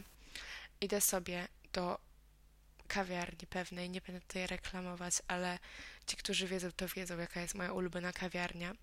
Idę 0.82 1.02
sobie 1.02 1.48
do 1.74 2.00
kawiarni 2.88 3.48
pewnej, 3.50 3.90
nie 3.90 4.02
będę 4.02 4.22
tutaj 4.22 4.48
reklamować, 4.48 5.14
ale 5.28 5.60
ci, 6.08 6.18
którzy 6.18 6.48
wiedzą, 6.48 6.72
to 6.72 6.88
wiedzą, 6.88 7.18
jaka 7.18 7.42
jest 7.42 7.56
moja 7.56 7.74
ulubiona 7.74 8.14
kawiarnia. 8.14 8.74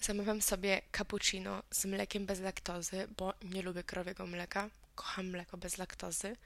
Zamawiam 0.00 0.42
sobie 0.42 0.82
cappuccino 0.92 1.62
z 1.70 1.84
mlekiem 1.84 2.26
bez 2.26 2.40
laktozy, 2.40 3.08
bo 3.16 3.34
nie 3.42 3.62
lubię 3.62 3.82
krowiego 3.82 4.26
mleka. 4.26 4.70
Kocham 4.94 5.26
mleko 5.26 5.56
bez 5.56 5.78
laktozy. 5.78 6.36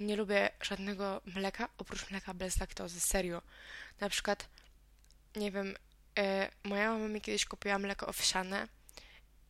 Nie 0.00 0.16
lubię 0.16 0.50
żadnego 0.62 1.20
mleka 1.24 1.68
oprócz 1.78 2.10
mleka 2.10 2.34
bez 2.34 2.60
laktozy, 2.60 3.00
serio. 3.00 3.42
Na 4.00 4.08
przykład, 4.08 4.48
nie 5.36 5.50
wiem, 5.50 5.74
E, 6.18 6.50
moja 6.64 6.92
mama 6.92 7.08
mi 7.08 7.20
kiedyś 7.20 7.44
kupiła 7.44 7.78
mleko 7.78 8.06
owsiane 8.06 8.68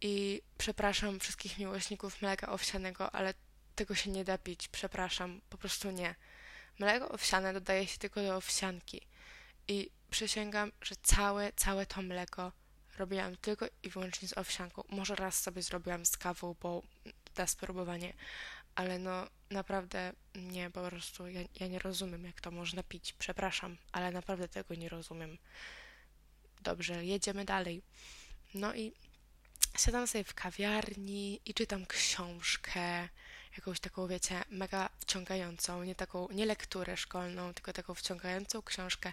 i 0.00 0.43
przepraszam 0.59 1.21
wszystkich 1.21 1.59
miłośników 1.59 2.23
mleka 2.23 2.52
owsianego, 2.52 3.14
ale 3.14 3.35
tego 3.75 3.95
się 3.95 4.11
nie 4.11 4.25
da 4.25 4.38
pić, 4.38 4.69
przepraszam, 4.69 5.40
po 5.50 5.59
prostu 5.59 5.90
nie. 5.90 6.14
Mleko 6.79 7.09
owsiane 7.09 7.52
dodaje 7.52 7.87
się 7.87 7.99
tylko 7.99 8.23
do 8.23 8.37
owsianki 8.37 9.00
i 9.69 9.90
przysięgam, 10.11 10.73
że 10.83 10.95
całe, 11.02 11.52
całe 11.52 11.87
to 11.87 12.02
mleko 12.02 12.52
robiłam 13.00 13.37
tylko 13.37 13.66
i 13.83 13.90
wyłącznie 13.90 14.28
z 14.28 14.38
owsianką. 14.38 14.85
Może 14.88 15.16
raz 15.16 15.42
sobie 15.42 15.62
zrobiłam 15.62 16.07
z 16.07 16.16
kawą, 16.16 16.54
bo 16.61 16.83
da 17.35 17.47
spróbowanie, 17.47 18.14
ale 18.75 18.99
no 18.99 19.26
naprawdę 19.50 20.12
nie, 20.35 20.71
po 20.71 20.88
prostu 20.88 21.28
ja, 21.28 21.40
ja 21.61 21.66
nie 21.66 21.78
rozumiem, 21.78 22.25
jak 22.25 22.40
to 22.40 22.50
można 22.50 22.83
pić. 22.83 23.12
Przepraszam, 23.12 23.76
ale 23.92 24.11
naprawdę 24.11 24.49
tego 24.49 24.75
nie 24.75 24.88
rozumiem. 24.88 25.38
Dobrze, 26.61 27.04
jedziemy 27.04 27.45
dalej. 27.45 27.83
No 28.54 28.75
i 28.75 28.92
siadam 29.78 30.07
sobie 30.07 30.25
w 30.25 30.35
kawiarni 30.35 31.40
i 31.45 31.54
czytam 31.54 31.87
książkę, 31.87 33.09
jakąś 33.57 33.80
taką, 33.80 34.07
wiecie, 34.07 34.42
mega 34.50 34.88
wciągającą, 34.99 35.85
nie 35.85 35.95
taką, 35.95 36.28
nie 36.28 36.47
lekturę 36.47 36.97
szkolną, 36.97 37.54
tylko 37.54 37.73
taką 37.73 37.95
wciągającą 37.95 38.62
książkę, 38.62 39.12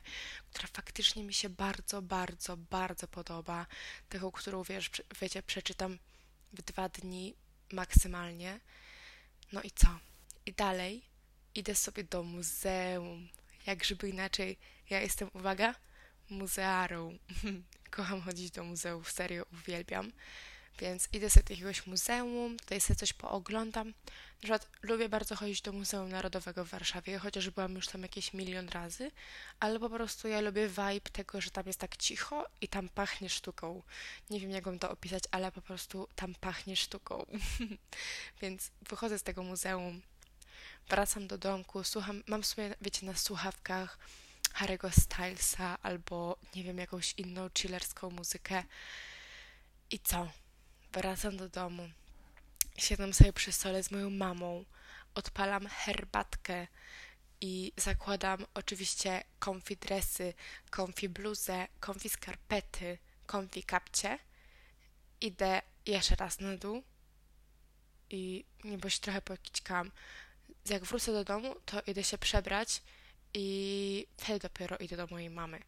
która 0.52 0.68
faktycznie 0.74 1.24
mi 1.24 1.34
się 1.34 1.50
bardzo, 1.50 2.02
bardzo, 2.02 2.58
bardzo 2.58 3.08
podoba. 3.08 3.66
Taką, 4.10 4.32
którą, 4.32 4.64
wiesz, 4.64 4.92
wiecie, 5.22 5.44
przeczytam 5.44 5.98
w 6.54 6.62
dwa 6.62 6.90
dni 6.90 7.36
maksymalnie. 7.72 8.60
No 9.52 9.62
i 9.62 9.72
co? 9.72 9.88
I 10.46 10.54
dalej 10.54 11.04
idę 11.56 11.76
sobie 11.76 12.04
do 12.04 12.24
muzeum. 12.24 13.28
Jak 13.66 13.84
żeby 13.84 14.10
inaczej, 14.10 14.58
ja 14.90 15.02
jestem, 15.02 15.30
uwaga, 15.34 15.76
muzearą. 16.30 17.18
Kocham 17.92 18.22
chodzić 18.22 18.52
do 18.52 18.64
muzeów, 18.64 19.12
serio 19.12 19.46
uwielbiam. 19.54 20.12
Więc 20.80 21.10
idę 21.14 21.30
sobie 21.30 21.44
do 21.44 21.54
jakiegoś 21.54 21.88
muzeum, 21.88 22.58
tutaj 22.60 22.82
sobie 22.82 22.96
coś 22.96 23.14
pooglądam. 23.14 23.94
Na 24.38 24.42
przykład 24.42 24.70
lubię 24.82 25.10
bardzo 25.10 25.36
chodzić 25.36 25.62
do 25.62 25.72
Muzeum 25.72 26.10
Narodowego 26.10 26.66
w 26.66 26.70
Warszawie, 26.70 27.20
chociaż 27.20 27.50
byłam 27.50 27.76
już 27.76 27.88
tam 27.88 28.02
jakieś 28.02 28.34
milion 28.34 28.70
razy, 28.70 29.12
ale 29.60 29.80
po 29.80 29.90
prostu 29.90 30.28
ja 30.28 30.42
lubię 30.42 30.68
vibe 30.68 31.10
tego, 31.12 31.42
że 31.42 31.52
tam 31.52 31.64
jest 31.68 31.80
tak 31.80 31.98
cicho 31.98 32.46
i 32.62 32.68
tam 32.68 32.90
pachnie 32.90 33.30
sztuką. 33.30 33.84
Nie 34.30 34.40
wiem, 34.40 34.52
jak 34.52 34.64
to 34.80 34.92
opisać, 34.92 35.24
ale 35.32 35.52
po 35.52 35.62
prostu 35.62 36.08
tam 36.16 36.36
pachnie 36.36 36.76
sztuką. 36.76 37.26
Więc 38.42 38.72
wychodzę 38.90 39.20
z 39.20 39.24
tego 39.24 39.44
muzeum, 39.44 40.02
wracam 40.90 41.28
do 41.28 41.38
domku, 41.38 41.84
słucham, 41.84 42.24
mam 42.28 42.44
w 42.44 42.46
sumie, 42.48 42.76
wiecie, 42.82 43.06
na 43.06 43.16
słuchawkach 43.16 43.98
Harry'ego 44.54 44.92
Stylesa 45.02 45.78
albo, 45.82 46.38
nie 46.56 46.64
wiem, 46.64 46.78
jakąś 46.78 47.14
inną 47.18 47.50
chillerską 47.58 48.10
muzykę. 48.10 48.64
I 49.92 50.00
co? 50.00 50.28
Wracam 50.94 51.38
do 51.38 51.50
domu. 51.50 51.90
Siadam 52.78 53.14
sobie 53.14 53.34
przy 53.34 53.52
stole 53.52 53.84
z 53.84 53.92
moją 53.92 54.10
mamą. 54.10 54.66
Odpalam 55.14 55.68
herbatkę 55.68 56.68
i 57.42 57.72
zakładam 57.78 58.46
oczywiście 58.54 59.24
konfi 59.40 59.78
dresy, 59.78 60.34
konfi 60.70 61.10
bluzę, 61.10 61.68
konfi 61.80 62.10
skarpety, 62.10 62.98
konfi 63.26 63.64
kapcie. 63.64 64.20
Idę 65.22 65.62
jeszcze 65.86 66.16
raz 66.16 66.40
na 66.40 66.58
dół 66.58 66.84
i 68.10 68.46
niebo 68.64 68.90
się 68.90 69.00
trochę 69.00 69.22
pokićkam. 69.22 69.92
Jak 70.70 70.84
wrócę 70.84 71.12
do 71.12 71.24
domu, 71.24 71.56
to 71.66 71.82
idę 71.88 72.04
się 72.04 72.18
przebrać 72.18 72.82
i 73.34 74.08
wtedy 74.18 74.40
dopiero 74.40 74.78
idę 74.78 74.98
do 74.98 75.08
mojej 75.08 75.30
mamy. 75.30 75.60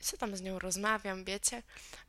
Co 0.00 0.16
tam 0.16 0.36
z 0.36 0.40
nią 0.40 0.58
rozmawiam, 0.58 1.24
wiecie? 1.24 1.62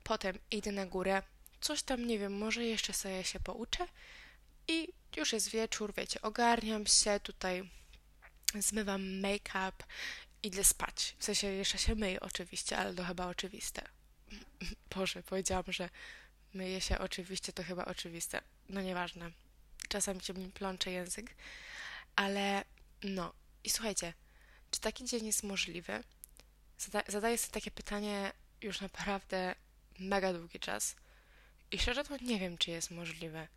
Potem 0.03 0.39
idę 0.51 0.72
na 0.72 0.86
górę, 0.86 1.22
coś 1.62 1.83
tam, 1.83 2.07
nie 2.07 2.19
wiem, 2.19 2.38
może 2.38 2.63
jeszcze 2.63 2.93
sobie 2.93 3.24
się 3.24 3.39
pouczę 3.39 3.88
i 4.67 4.88
już 5.17 5.34
jest 5.34 5.50
wieczór, 5.50 5.93
wiecie, 5.98 6.22
ogarniam 6.22 6.88
się, 6.88 7.20
tutaj 7.20 7.70
zmywam 8.60 9.22
make-up, 9.22 9.72
idę 10.43 10.63
spać. 10.63 11.15
W 11.20 11.24
sensie 11.24 11.48
jeszcze 11.48 11.77
się 11.77 11.96
myję 11.96 12.20
oczywiście, 12.20 12.77
ale 12.77 12.93
to 12.93 13.03
chyba 13.03 13.27
oczywiste. 13.27 13.82
Boże, 14.96 15.24
powiedziałam, 15.24 15.63
że 15.67 15.89
myję 16.53 16.82
się 16.82 17.00
oczywiście, 17.00 17.53
to 17.53 17.63
chyba 17.63 17.86
oczywiste. 17.86 18.41
No 18.70 18.82
nieważne. 18.82 19.32
Czasami 19.89 20.22
się 20.22 20.34
mi 20.34 20.51
plącze 20.51 20.91
język, 20.91 21.36
ale 22.15 22.63
no. 23.03 23.34
I 23.63 23.70
słuchajcie, 23.70 24.13
czy 24.72 24.79
taki 24.79 25.05
dzień 25.05 25.25
jest 25.25 25.43
możliwy? 25.43 26.03
Zada 26.77 27.03
zadaję 27.12 27.38
sobie 27.38 27.53
takie 27.53 27.72
pytanie 27.72 28.32
już 28.62 28.82
naprawdę 28.82 29.55
mega 30.00 30.34
długi 30.34 30.60
czas. 30.60 30.96
I 31.72 31.79
szczerze 31.79 32.03
to 32.03 32.17
nie 32.17 32.39
wiem, 32.39 32.58
czy 32.58 32.72
jest 32.72 32.91
możliwe. 32.91 33.48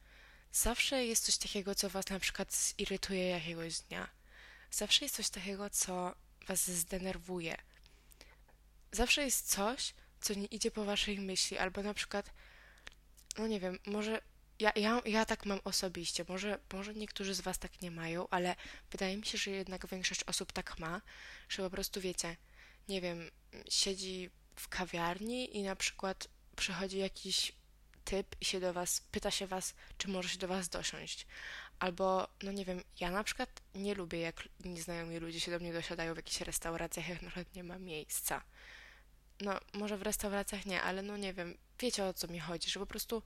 Zawsze 0.56 1.04
jest 1.04 1.24
coś 1.24 1.36
takiego, 1.36 1.74
co 1.74 1.88
was 1.88 2.08
na 2.08 2.20
przykład 2.20 2.54
zirytuje 2.54 3.28
jakiegoś 3.28 3.80
dnia. 3.80 4.08
Zawsze 4.70 5.04
jest 5.04 5.14
coś 5.14 5.30
takiego, 5.30 5.70
co 5.70 6.14
was 6.46 6.70
zdenerwuje. 6.70 7.56
Zawsze 8.92 9.24
jest 9.24 9.50
coś, 9.50 9.94
co 10.20 10.34
nie 10.34 10.46
idzie 10.46 10.70
po 10.70 10.84
waszej 10.84 11.18
myśli, 11.18 11.58
albo 11.58 11.82
na 11.82 11.94
przykład, 11.94 12.30
no 13.38 13.46
nie 13.46 13.60
wiem, 13.60 13.78
może 13.86 14.20
ja, 14.58 14.72
ja, 14.76 15.02
ja 15.04 15.24
tak 15.24 15.46
mam 15.46 15.60
osobiście, 15.64 16.24
może, 16.28 16.58
może 16.72 16.94
niektórzy 16.94 17.34
z 17.34 17.40
was 17.40 17.58
tak 17.58 17.82
nie 17.82 17.90
mają, 17.90 18.28
ale 18.28 18.56
wydaje 18.90 19.16
mi 19.16 19.26
się, 19.26 19.38
że 19.38 19.50
jednak 19.50 19.86
większość 19.86 20.24
osób 20.24 20.52
tak 20.52 20.78
ma, 20.78 21.00
że 21.48 21.62
po 21.62 21.70
prostu 21.70 22.00
wiecie, 22.00 22.36
nie 22.88 23.00
wiem, 23.00 23.30
siedzi 23.70 24.30
w 24.56 24.68
kawiarni 24.68 25.56
i 25.56 25.62
na 25.62 25.76
przykład 25.76 26.28
przychodzi 26.56 26.98
jakiś 26.98 27.52
typ 28.06 28.36
i 28.40 28.44
się 28.44 28.60
do 28.60 28.72
was, 28.72 29.00
pyta 29.00 29.30
się 29.30 29.46
was, 29.46 29.74
czy 29.98 30.08
może 30.08 30.28
się 30.28 30.38
do 30.38 30.48
was 30.48 30.68
dosiąść. 30.68 31.26
Albo, 31.78 32.28
no 32.42 32.52
nie 32.52 32.64
wiem, 32.64 32.82
ja 33.00 33.10
na 33.10 33.24
przykład 33.24 33.62
nie 33.74 33.94
lubię, 33.94 34.20
jak 34.20 34.48
nieznajomi 34.64 35.18
ludzie 35.18 35.40
się 35.40 35.50
do 35.50 35.58
mnie 35.58 35.72
dosiadają 35.72 36.14
w 36.14 36.16
jakichś 36.16 36.40
restauracjach, 36.40 37.08
jak 37.14 37.22
na 37.22 37.30
przykład 37.30 37.54
nie 37.54 37.64
ma 37.64 37.78
miejsca. 37.78 38.42
No, 39.40 39.60
może 39.72 39.96
w 39.98 40.02
restauracjach 40.02 40.66
nie, 40.66 40.82
ale 40.82 41.02
no 41.02 41.16
nie 41.16 41.34
wiem, 41.34 41.58
wiecie 41.80 42.04
o 42.04 42.14
co 42.14 42.28
mi 42.28 42.40
chodzi, 42.40 42.70
że 42.70 42.80
po 42.80 42.86
prostu 42.86 43.22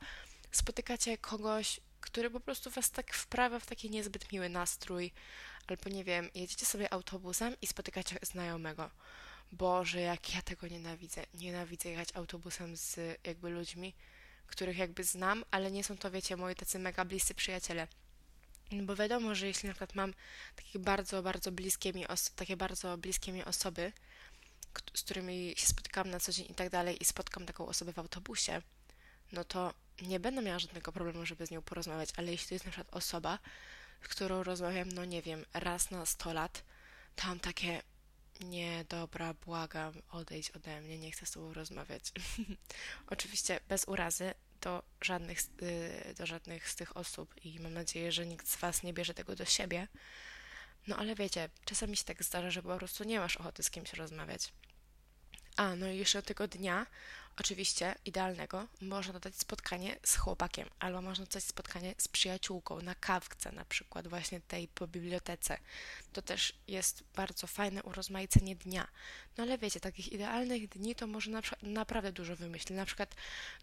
spotykacie 0.53 1.19
kogoś, 1.19 1.81
który 2.01 2.31
po 2.31 2.41
prostu 2.41 2.71
was 2.71 2.91
tak 2.91 3.15
wprawia 3.15 3.59
w 3.59 3.67
taki 3.67 3.91
niezbyt 3.91 4.33
miły 4.33 4.49
nastrój, 4.49 5.13
albo 5.69 5.91
nie 5.91 6.05
wiem, 6.05 6.31
jedziecie 6.35 6.67
sobie 6.67 6.93
autobusem 6.93 7.57
i 7.63 7.67
spotykacie 7.67 8.19
znajomego. 8.23 8.91
Boże, 9.53 10.01
jak 10.01 10.35
ja 10.35 10.43
tego 10.43 10.69
nienawidzę. 10.69 11.25
Nienawidzę 11.35 11.89
jechać 11.89 12.09
autobusem 12.15 12.77
z 12.77 12.99
jakby 13.27 13.51
ludźmi, 13.51 13.95
których 14.51 14.79
jakby 14.79 15.05
znam, 15.05 15.45
ale 15.51 15.71
nie 15.71 15.85
są 15.85 15.97
to, 15.97 16.11
wiecie, 16.11 16.37
moi 16.37 16.55
tacy 16.55 16.79
mega 16.79 17.05
bliscy 17.05 17.35
przyjaciele. 17.35 17.87
No 18.73 18.85
bo 18.85 18.97
wiadomo, 18.97 19.35
że 19.35 19.47
jeśli 19.47 19.67
na 19.67 19.73
przykład 19.73 19.95
mam 19.95 20.15
takie 20.57 20.79
bardzo, 20.79 21.23
bardzo 21.23 21.53
bliskie 21.53 21.93
mi, 21.93 22.07
takie 22.37 22.57
bardzo 22.57 22.99
bliskie 22.99 23.33
mi 23.33 23.45
osoby, 23.45 23.93
z 24.95 25.03
którymi 25.03 25.55
się 25.57 25.67
spotykam 25.67 26.11
na 26.11 26.21
co 26.21 26.33
dzień 26.33 26.47
i 26.51 26.55
tak 26.55 26.71
dalej 26.71 27.03
i 27.03 27.05
spotkam 27.05 27.47
taką 27.47 27.67
osobę 27.67 27.93
w 27.93 27.99
autobusie, 27.99 28.63
no 29.33 29.45
to 29.45 29.75
nie 30.03 30.21
będę 30.21 30.43
miała 30.43 30.59
żadnego 30.59 30.93
problemu, 30.93 31.27
żeby 31.27 31.47
z 31.47 31.51
nią 31.51 31.63
porozmawiać, 31.63 32.09
ale 32.17 32.31
jeśli 32.31 32.49
to 32.49 32.55
jest 32.55 32.65
na 32.65 32.73
przykład 32.73 32.95
osoba, 32.95 33.39
z 34.03 34.09
którą 34.09 34.43
rozmawiam, 34.43 34.89
no 34.93 35.05
nie 35.05 35.23
wiem, 35.23 35.45
raz 35.55 35.91
na 35.91 36.07
100 36.07 36.33
lat, 36.33 36.65
to 37.17 37.27
mam 37.27 37.41
takie, 37.41 37.83
nie, 38.41 38.85
dobra, 38.89 39.35
błagam, 39.35 39.93
odejdź 40.11 40.51
ode 40.51 40.81
mnie, 40.81 40.99
nie 40.99 41.11
chcę 41.11 41.27
z 41.27 41.31
tobą 41.31 41.55
rozmawiać. 41.55 42.13
Oczywiście 43.07 43.61
bez 43.69 43.85
urazy 43.85 44.35
do 44.61 44.83
żadnych, 45.01 45.39
y, 45.63 46.15
do 46.19 46.27
żadnych 46.27 46.69
z 46.69 46.77
tych 46.77 46.97
osób 46.97 47.35
i 47.45 47.61
mam 47.61 47.75
nadzieję, 47.75 48.13
że 48.13 48.27
nikt 48.27 48.49
z 48.49 48.57
was 48.57 48.83
nie 48.83 48.93
bierze 48.93 49.15
tego 49.15 49.37
do 49.37 49.45
siebie. 49.45 49.89
No 50.87 50.97
ale 50.97 51.15
wiecie, 51.15 51.49
czasami 51.65 51.97
się 51.97 52.05
tak 52.05 52.23
zdarza, 52.23 52.51
że 52.51 52.63
po 52.63 52.77
prostu 52.77 53.05
nie 53.05 53.21
masz 53.21 53.37
ochoty 53.37 53.63
z 53.63 53.71
kimś 53.71 53.93
rozmawiać. 53.93 54.53
A, 55.57 55.77
no 55.77 55.89
i 55.89 55.99
jeszcze 55.99 56.23
tego 56.23 56.49
dnia 56.49 56.87
Oczywiście 57.41 57.95
idealnego 58.05 58.67
można 58.81 59.13
dodać 59.13 59.37
spotkanie 59.37 59.97
z 60.05 60.17
chłopakiem, 60.17 60.69
albo 60.79 61.03
można 61.03 61.25
dodać 61.25 61.45
spotkanie 61.45 61.95
z 61.99 62.09
przyjaciółką 62.09 62.83
na 62.83 62.95
kawce, 62.95 63.53
na 63.53 63.65
przykład 63.65 64.09
właśnie 64.09 64.41
tej 64.41 64.69
po 64.69 64.87
bibliotece. 64.87 65.59
To 66.13 66.23
też 66.23 66.53
jest 66.69 67.03
bardzo 67.15 67.47
fajne 67.47 67.83
urozmaicenie 67.83 68.57
dnia. 68.57 68.89
No 69.37 69.45
ale 69.45 69.59
wiecie, 69.59 69.81
takich 69.81 70.13
idealnych 70.13 70.69
dni 70.69 70.95
to 70.95 71.07
może 71.07 71.31
na 71.31 71.43
przykład, 71.43 71.63
naprawdę 71.63 72.13
dużo 72.13 72.37
wymyślić. 72.37 72.77
Na 72.77 72.87
przykład, 72.87 73.15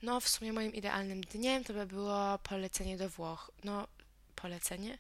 no 0.02 0.20
w 0.20 0.30
sumie 0.30 0.54
moim 0.54 0.74
idealnym 0.74 1.22
dniem 1.22 1.64
to 1.64 1.74
by 1.74 1.86
było 1.86 2.40
polecenie 2.40 2.98
do 2.98 3.10
Włoch. 3.10 3.52
No, 3.64 3.88
polecenie? 4.36 4.98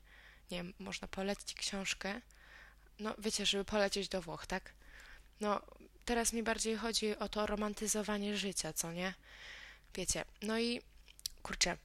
Nie 0.52 0.58
wiem, 0.58 0.74
można 0.80 1.08
polecić 1.08 1.54
książkę. 1.54 2.22
No, 3.00 3.16
wiecie, 3.18 3.46
żeby 3.46 3.66
polecieć 3.66 4.10
do 4.10 4.22
Włoch, 4.22 4.48
tak? 4.48 4.74
No, 5.42 5.62
teraz 6.08 6.34
mi 6.34 6.44
bardziej 6.44 6.76
chodzi 6.78 7.18
o 7.18 7.30
to 7.30 7.46
romantyzowanie 7.46 8.38
życia, 8.38 8.74
co 8.74 8.92
nie? 8.92 9.14
Wiecie, 9.96 10.26
no 10.42 10.60
i 10.60 10.82
kurczę, 11.44 11.78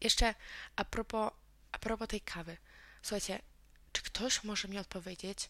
jeszcze 0.00 0.34
a 0.76 0.84
propos, 0.84 1.32
a 1.72 1.78
propos 1.78 2.08
tej 2.08 2.20
kawy. 2.20 2.56
Słuchajcie, 3.02 3.42
czy 3.92 4.02
ktoś 4.02 4.44
może 4.44 4.68
mi 4.68 4.78
odpowiedzieć 4.78 5.48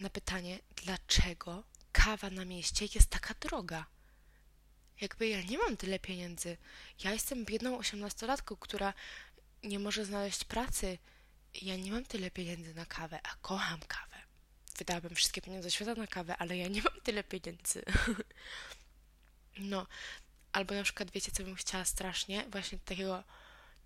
na 0.00 0.10
pytanie, 0.10 0.58
dlaczego 0.76 1.62
kawa 1.92 2.30
na 2.30 2.44
mieście 2.44 2.86
jest 2.94 3.10
taka 3.10 3.34
droga? 3.40 3.86
jakby 5.00 5.28
ja 5.28 5.42
nie 5.42 5.58
mam 5.58 5.76
tyle 5.76 5.98
pieniędzy. 5.98 6.56
Ja 7.04 7.12
jestem 7.12 7.44
biedną 7.44 7.78
osiemnastolatką, 7.78 8.56
która 8.56 8.94
nie 9.62 9.78
może 9.78 10.04
znaleźć 10.04 10.44
pracy. 10.44 10.98
Ja 11.62 11.76
nie 11.76 11.92
mam 11.92 12.04
tyle 12.04 12.30
pieniędzy 12.30 12.74
na 12.74 12.86
kawę, 12.86 13.20
a 13.22 13.34
kocham 13.42 13.80
kawę. 13.80 14.13
Wydałabym 14.78 15.14
wszystkie 15.14 15.42
pieniądze 15.42 15.70
świata 15.70 15.94
na 15.94 16.06
kawę, 16.06 16.36
ale 16.36 16.56
ja 16.56 16.68
nie 16.68 16.82
mam 16.82 17.00
tyle 17.02 17.24
pieniędzy. 17.24 17.82
no, 19.58 19.86
albo 20.52 20.74
na 20.74 20.82
przykład 20.82 21.10
wiecie, 21.10 21.32
co 21.32 21.44
bym 21.44 21.54
chciała 21.54 21.84
strasznie? 21.84 22.44
Właśnie 22.50 22.78
do 22.78 22.84
takiego, 22.84 23.24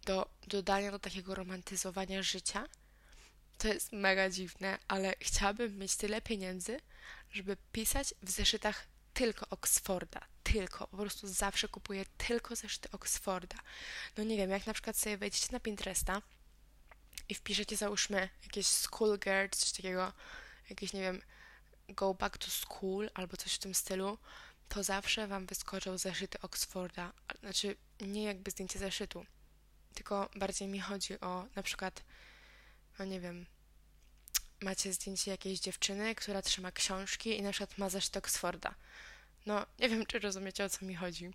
do 0.05 0.31
dodania 0.47 0.91
do 0.91 0.99
takiego 0.99 1.35
romantyzowania 1.35 2.23
życia. 2.23 2.69
To 3.59 3.69
jest 3.69 3.93
mega 3.93 4.31
dziwne, 4.31 4.79
ale 4.89 5.15
chciałabym 5.21 5.79
mieć 5.79 5.97
tyle 5.97 6.21
pieniędzy, 6.21 6.81
żeby 7.31 7.57
pisać 7.73 8.15
w 8.23 8.31
zeszytach 8.31 8.87
tylko 9.15 9.47
Oxforda, 9.51 10.21
tylko, 10.43 10.87
po 10.87 10.97
prostu 10.97 11.29
zawsze 11.29 11.69
kupuję 11.69 12.05
tylko 12.19 12.57
zeszyty 12.57 12.91
Oxforda. 12.91 13.57
No 14.17 14.25
nie 14.25 14.37
wiem, 14.37 14.51
jak 14.51 14.67
na 14.67 14.73
przykład 14.73 14.97
sobie 14.97 15.17
wejdziecie 15.17 15.49
na 15.53 15.61
Pinteresta 15.61 16.23
i 17.29 17.35
wpiszecie 17.35 17.77
załóżmy 17.77 18.29
jakieś 18.43 18.67
school 18.67 19.19
girl, 19.19 19.49
coś 19.51 19.73
takiego, 19.73 20.13
jakieś 20.71 20.93
nie 20.93 21.01
wiem, 21.01 21.23
go 21.89 22.15
back 22.15 22.39
to 22.39 22.51
school 22.51 23.11
albo 23.15 23.37
coś 23.37 23.55
w 23.55 23.59
tym 23.59 23.75
stylu, 23.75 24.19
to 24.69 24.83
zawsze 24.83 25.27
wam 25.27 25.47
wyskoczą 25.47 25.99
zeszyty 25.99 26.41
Oxforda. 26.41 27.13
Znaczy, 27.41 27.77
nie 28.01 28.23
jakby 28.23 28.51
zdjęcie 28.51 28.79
zeszytu, 28.79 29.27
tylko 29.95 30.31
bardziej 30.37 30.69
mi 30.69 30.81
chodzi 30.81 31.21
o 31.21 31.47
na 31.57 31.63
przykład, 31.63 32.03
no 32.99 33.05
nie 33.05 33.21
wiem, 33.21 33.47
macie 34.61 34.93
zdjęcie 34.93 35.31
jakiejś 35.31 35.61
dziewczyny, 35.61 36.15
która 36.15 36.43
trzyma 36.43 36.73
książki 36.73 37.39
i 37.39 37.43
na 37.43 37.53
przykład 37.53 37.79
ma 37.79 37.89
zeszyt 37.89 38.17
Oxforda. 38.17 38.75
No, 39.47 39.67
nie 39.79 39.89
wiem, 39.89 40.07
czy 40.07 40.19
rozumiecie, 40.19 40.65
o 40.65 40.69
co 40.69 40.87
mi 40.87 40.95
chodzi. 40.95 41.31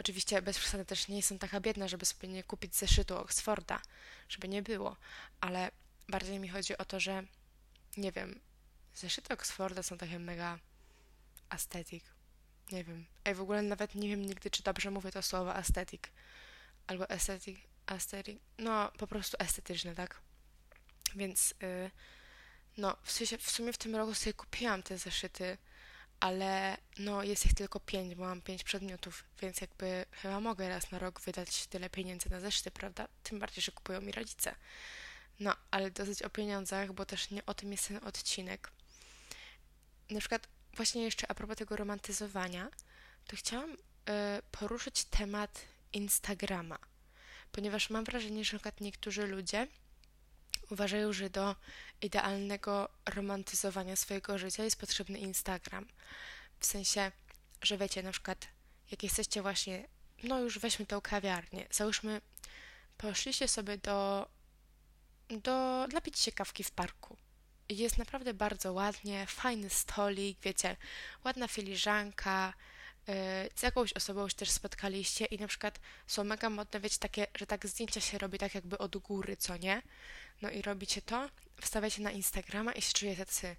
Oczywiście 0.00 0.42
bez 0.42 0.58
przesady 0.58 0.84
też 0.84 1.08
nie 1.08 1.16
jestem 1.16 1.38
taka 1.38 1.60
biedna, 1.60 1.88
żeby 1.88 2.06
sobie 2.06 2.28
nie 2.28 2.44
kupić 2.44 2.76
zeszytu 2.76 3.16
Oxforda, 3.16 3.82
żeby 4.28 4.48
nie 4.48 4.62
było, 4.62 4.96
ale 5.40 5.70
bardziej 6.08 6.38
mi 6.38 6.48
chodzi 6.48 6.78
o 6.78 6.84
to, 6.84 7.00
że 7.00 7.22
nie 7.96 8.12
wiem, 8.12 8.40
zeszyty 8.98 9.34
Oxforda 9.34 9.82
są 9.82 9.98
takie 9.98 10.18
mega 10.18 10.58
aesthetic. 11.48 12.04
Nie 12.72 12.84
wiem. 12.84 13.06
Ej, 13.24 13.34
w 13.34 13.40
ogóle 13.40 13.62
nawet 13.62 13.94
nie 13.94 14.08
wiem 14.08 14.22
nigdy, 14.26 14.50
czy 14.50 14.62
dobrze 14.62 14.90
mówię 14.90 15.10
to 15.10 15.22
słowo 15.22 15.54
aesthetic. 15.54 16.02
Albo 16.86 17.10
aesthetic, 17.10 17.58
aesthetic. 17.86 18.38
No, 18.58 18.92
po 18.98 19.06
prostu 19.06 19.36
estetyczne, 19.40 19.94
tak? 19.94 20.20
Więc, 21.14 21.54
yy, 21.62 21.90
no, 22.76 22.96
w, 23.02 23.12
sensie, 23.12 23.38
w 23.38 23.50
sumie 23.50 23.72
w 23.72 23.78
tym 23.78 23.96
roku 23.96 24.14
sobie 24.14 24.34
kupiłam 24.34 24.82
te 24.82 24.98
zeszyty 24.98 25.58
ale 26.20 26.76
no 26.98 27.22
jest 27.22 27.46
ich 27.46 27.54
tylko 27.54 27.80
pięć, 27.80 28.14
bo 28.14 28.24
mam 28.24 28.42
pięć 28.42 28.64
przedmiotów, 28.64 29.24
więc 29.42 29.60
jakby 29.60 30.04
chyba 30.10 30.40
mogę 30.40 30.68
raz 30.68 30.90
na 30.90 30.98
rok 30.98 31.20
wydać 31.20 31.66
tyle 31.66 31.90
pieniędzy 31.90 32.30
na 32.30 32.40
zeszyty, 32.40 32.70
prawda? 32.70 33.08
Tym 33.22 33.38
bardziej, 33.38 33.62
że 33.62 33.72
kupują 33.72 34.00
mi 34.00 34.12
rodzice. 34.12 34.54
No, 35.40 35.56
ale 35.70 35.90
dosyć 35.90 36.22
o 36.22 36.30
pieniądzach, 36.30 36.92
bo 36.92 37.06
też 37.06 37.30
nie 37.30 37.46
o 37.46 37.54
tym 37.54 37.72
jest 37.72 37.88
ten 37.88 38.00
odcinek. 38.04 38.70
Na 40.10 40.20
przykład 40.20 40.48
właśnie 40.76 41.02
jeszcze 41.02 41.30
a 41.30 41.34
propos 41.34 41.56
tego 41.56 41.76
romantyzowania, 41.76 42.70
to 43.26 43.36
chciałam 43.36 43.72
y, 43.72 43.76
poruszyć 44.50 45.04
temat 45.04 45.60
Instagrama, 45.92 46.78
ponieważ 47.52 47.90
mam 47.90 48.04
wrażenie, 48.04 48.44
że 48.44 48.52
na 48.52 48.58
przykład 48.58 48.80
niektórzy 48.80 49.26
ludzie 49.26 49.66
uważają, 50.70 51.12
że 51.12 51.30
do 51.30 51.56
idealnego 52.02 52.88
romantyzowania 53.06 53.96
swojego 53.96 54.38
życia 54.38 54.64
jest 54.64 54.80
potrzebny 54.80 55.18
Instagram. 55.18 55.86
W 56.60 56.66
sensie, 56.66 57.12
że 57.62 57.78
wiecie, 57.78 58.02
na 58.02 58.12
przykład, 58.12 58.46
jak 58.90 59.02
jesteście 59.02 59.42
właśnie, 59.42 59.88
no 60.22 60.40
już 60.40 60.58
weźmy 60.58 60.86
tą 60.86 61.00
kawiarnię, 61.00 61.66
załóżmy, 61.70 62.20
poszliście 62.98 63.48
sobie 63.48 63.78
do, 63.78 64.28
do, 65.28 65.86
napić 65.92 66.18
się 66.18 66.32
kawki 66.32 66.64
w 66.64 66.70
parku. 66.70 67.16
Jest 67.68 67.98
naprawdę 67.98 68.34
bardzo 68.34 68.72
ładnie, 68.72 69.26
fajny 69.26 69.70
stolik, 69.70 70.38
wiecie, 70.42 70.76
ładna 71.24 71.48
filiżanka, 71.48 72.54
yy, 73.08 73.14
z 73.54 73.62
jakąś 73.62 73.92
osobą 73.92 74.22
już 74.22 74.34
też 74.34 74.50
spotkaliście 74.50 75.24
i 75.24 75.38
na 75.38 75.48
przykład 75.48 75.80
są 76.06 76.24
mega 76.24 76.50
modne, 76.50 76.80
wiecie, 76.80 76.98
takie, 76.98 77.26
że 77.34 77.46
tak 77.46 77.66
zdjęcia 77.66 78.00
się 78.00 78.18
robi 78.18 78.38
tak 78.38 78.54
jakby 78.54 78.78
od 78.78 78.96
góry, 78.96 79.36
co 79.36 79.56
nie? 79.56 79.82
No 80.42 80.50
i 80.50 80.62
robicie 80.62 81.02
to, 81.02 81.30
wstawiacie 81.60 82.02
na 82.02 82.10
Instagrama 82.10 82.72
i 82.72 82.82
się 82.82 82.92
czujecie 82.92 83.24
tacy 83.26 83.56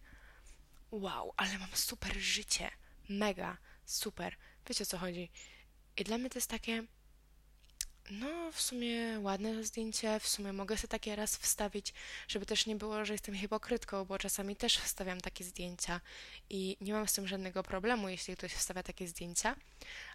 wow, 0.91 1.33
ale 1.37 1.57
mam 1.57 1.69
super 1.73 2.17
życie, 2.17 2.71
mega, 3.09 3.57
super. 3.85 4.35
Wiecie 4.67 4.83
o 4.83 4.87
co 4.87 4.97
chodzi. 4.97 5.31
I 5.97 6.03
dla 6.03 6.17
mnie 6.17 6.29
to 6.29 6.37
jest 6.37 6.49
takie 6.49 6.83
no, 8.09 8.51
w 8.51 8.61
sumie 8.61 9.19
ładne 9.19 9.63
zdjęcie, 9.63 10.19
w 10.19 10.27
sumie 10.27 10.53
mogę 10.53 10.77
sobie 10.77 10.87
takie 10.87 11.15
raz 11.15 11.37
wstawić, 11.37 11.93
żeby 12.27 12.45
też 12.45 12.65
nie 12.65 12.75
było, 12.75 13.05
że 13.05 13.13
jestem 13.13 13.35
hipokrytką, 13.35 14.05
bo 14.05 14.17
czasami 14.17 14.55
też 14.55 14.77
wstawiam 14.77 15.21
takie 15.21 15.43
zdjęcia 15.43 16.01
i 16.49 16.77
nie 16.81 16.93
mam 16.93 17.07
z 17.07 17.13
tym 17.13 17.27
żadnego 17.27 17.63
problemu, 17.63 18.09
jeśli 18.09 18.35
ktoś 18.35 18.53
wstawia 18.53 18.83
takie 18.83 19.07
zdjęcia, 19.07 19.55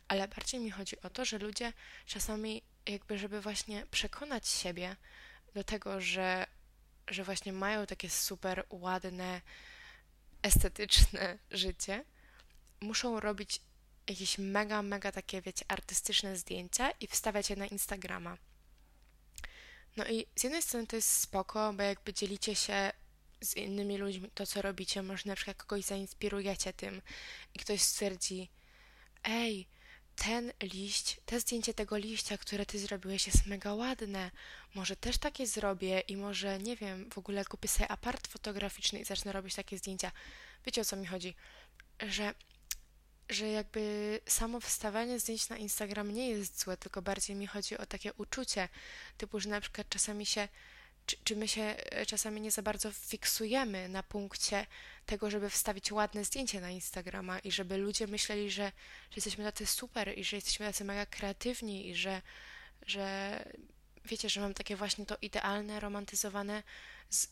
ale 0.08 0.28
bardziej 0.28 0.60
mi 0.60 0.70
chodzi 0.70 1.00
o 1.00 1.10
to, 1.10 1.24
że 1.24 1.38
ludzie 1.38 1.72
czasami 2.06 2.62
jakby, 2.86 3.18
żeby 3.18 3.40
właśnie 3.40 3.86
przekonać 3.90 4.48
siebie, 4.48 4.96
do 5.54 5.64
tego, 5.64 6.00
że, 6.00 6.46
że 7.08 7.24
właśnie 7.24 7.52
mają 7.52 7.86
takie 7.86 8.10
super 8.10 8.66
ładne, 8.70 9.40
estetyczne 10.42 11.38
życie, 11.50 12.04
muszą 12.80 13.20
robić 13.20 13.60
jakieś 14.08 14.38
mega, 14.38 14.82
mega 14.82 15.12
takie, 15.12 15.42
wiecie, 15.42 15.64
artystyczne 15.68 16.36
zdjęcia 16.36 16.90
i 16.90 17.06
wstawiać 17.06 17.50
je 17.50 17.56
na 17.56 17.66
Instagrama. 17.66 18.36
No 19.96 20.06
i 20.06 20.26
z 20.36 20.44
jednej 20.44 20.62
strony 20.62 20.86
to 20.86 20.96
jest 20.96 21.10
spoko, 21.10 21.72
bo 21.72 21.82
jakby 21.82 22.12
dzielicie 22.12 22.54
się 22.54 22.92
z 23.40 23.56
innymi 23.56 23.98
ludźmi 23.98 24.30
to, 24.34 24.46
co 24.46 24.62
robicie, 24.62 25.02
może 25.02 25.22
na 25.26 25.36
przykład 25.36 25.56
kogoś 25.56 25.84
zainspirujecie 25.84 26.72
tym 26.72 27.02
i 27.54 27.58
ktoś 27.58 27.82
stwierdzi, 27.82 28.50
ej, 29.24 29.66
ten 30.16 30.52
liść, 30.62 31.20
te 31.26 31.40
zdjęcie 31.40 31.74
tego 31.74 31.96
liścia, 31.96 32.38
które 32.38 32.66
ty 32.66 32.78
zrobiłeś 32.78 33.26
jest 33.26 33.46
mega 33.46 33.74
ładne. 33.74 34.30
Może 34.74 34.96
też 34.96 35.18
takie 35.18 35.46
zrobię 35.46 36.00
i 36.00 36.16
może, 36.16 36.58
nie 36.58 36.76
wiem, 36.76 37.10
w 37.10 37.18
ogóle 37.18 37.44
kupię 37.44 37.68
sobie 37.68 37.88
apart 37.88 38.28
fotograficzny 38.28 38.98
i 38.98 39.04
zacznę 39.04 39.32
robić 39.32 39.54
takie 39.54 39.78
zdjęcia. 39.78 40.12
Wiecie 40.66 40.80
o 40.80 40.84
co 40.84 40.96
mi 40.96 41.06
chodzi? 41.06 41.34
Że, 42.08 42.34
że 43.34 43.48
jakby 43.48 44.20
samo 44.26 44.60
wstawianie 44.60 45.18
zdjęć 45.18 45.48
na 45.48 45.56
Instagram 45.56 46.10
nie 46.10 46.28
jest 46.28 46.60
złe, 46.60 46.76
tylko 46.76 47.02
bardziej 47.02 47.36
mi 47.36 47.46
chodzi 47.46 47.78
o 47.78 47.86
takie 47.86 48.12
uczucie, 48.12 48.68
typu, 49.18 49.40
że 49.40 49.48
na 49.48 49.60
przykład 49.60 49.88
czasami 49.88 50.26
się 50.26 50.48
czy, 51.06 51.16
czy 51.24 51.36
my 51.36 51.48
się 51.48 51.62
e, 51.62 52.06
czasami 52.06 52.40
nie 52.40 52.50
za 52.50 52.62
bardzo 52.62 52.92
fiksujemy 52.92 53.88
na 53.88 54.02
punkcie 54.02 54.66
tego, 55.06 55.30
żeby 55.30 55.50
wstawić 55.50 55.92
ładne 55.92 56.24
zdjęcie 56.24 56.60
na 56.60 56.70
Instagrama 56.70 57.38
i 57.38 57.52
żeby 57.52 57.76
ludzie 57.76 58.06
myśleli, 58.06 58.50
że, 58.50 58.72
że 59.10 59.16
jesteśmy 59.16 59.44
tacy 59.44 59.66
super 59.66 60.18
i 60.18 60.24
że 60.24 60.36
jesteśmy 60.36 60.66
tacy 60.66 60.84
mega 60.84 61.06
kreatywni 61.06 61.88
i 61.88 61.94
że, 61.94 62.22
że 62.86 63.38
wiecie, 64.04 64.28
że 64.28 64.40
mam 64.40 64.54
takie 64.54 64.76
właśnie 64.76 65.06
to 65.06 65.16
idealne, 65.22 65.80
romantyzowane, 65.80 66.62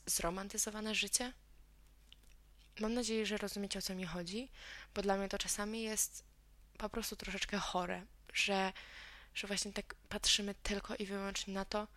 zromantyzowane 0.06 0.94
życie? 0.94 1.32
Mam 2.80 2.94
nadzieję, 2.94 3.26
że 3.26 3.36
rozumiecie 3.36 3.78
o 3.78 3.82
co 3.82 3.94
mi 3.94 4.04
chodzi, 4.04 4.48
bo 4.94 5.02
dla 5.02 5.16
mnie 5.16 5.28
to 5.28 5.38
czasami 5.38 5.82
jest 5.82 6.24
po 6.78 6.88
prostu 6.88 7.16
troszeczkę 7.16 7.58
chore, 7.58 8.02
że, 8.32 8.72
że 9.34 9.46
właśnie 9.46 9.72
tak 9.72 9.94
patrzymy 10.08 10.54
tylko 10.54 10.96
i 10.96 11.06
wyłącznie 11.06 11.54
na 11.54 11.64
to, 11.64 11.88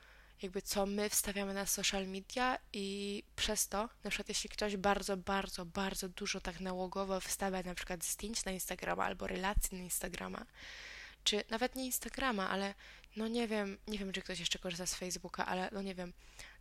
jakby 0.41 0.61
co 0.61 0.85
my 0.85 1.09
wstawiamy 1.09 1.53
na 1.53 1.65
social 1.65 2.07
media 2.07 2.57
i 2.73 3.23
przez 3.35 3.67
to, 3.67 3.89
na 4.03 4.09
przykład 4.09 4.29
jeśli 4.29 4.49
ktoś 4.49 4.77
bardzo, 4.77 5.17
bardzo, 5.17 5.65
bardzo 5.65 6.09
dużo 6.09 6.41
tak 6.41 6.59
nałogowo 6.59 7.19
wstawia 7.19 7.63
na 7.63 7.75
przykład 7.75 8.05
zdjęć 8.05 8.45
na 8.45 8.51
Instagrama 8.51 9.05
albo 9.05 9.27
relacji 9.27 9.77
na 9.77 9.83
Instagrama, 9.83 10.45
czy 11.23 11.43
nawet 11.49 11.75
nie 11.75 11.85
Instagrama, 11.85 12.49
ale 12.49 12.73
no 13.15 13.27
nie 13.27 13.47
wiem, 13.47 13.77
nie 13.87 13.97
wiem, 13.97 14.11
czy 14.11 14.21
ktoś 14.21 14.39
jeszcze 14.39 14.59
korzysta 14.59 14.85
z 14.85 14.95
Facebooka, 14.95 15.45
ale 15.45 15.69
no 15.71 15.81
nie 15.81 15.95
wiem, 15.95 16.13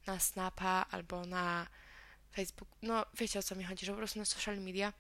na 0.07 0.21
Snapa 0.21 0.87
albo 0.91 1.27
na 1.27 1.67
Facebook, 2.35 2.69
no 2.83 3.07
wiecie 3.15 3.39
o 3.39 3.43
co 3.43 3.55
mi 3.55 3.65
chodzi, 3.65 3.87
że 3.87 3.93
po 3.93 3.99
prostu 3.99 4.19
na 4.19 4.25
social 4.25 4.59
media 4.59 4.93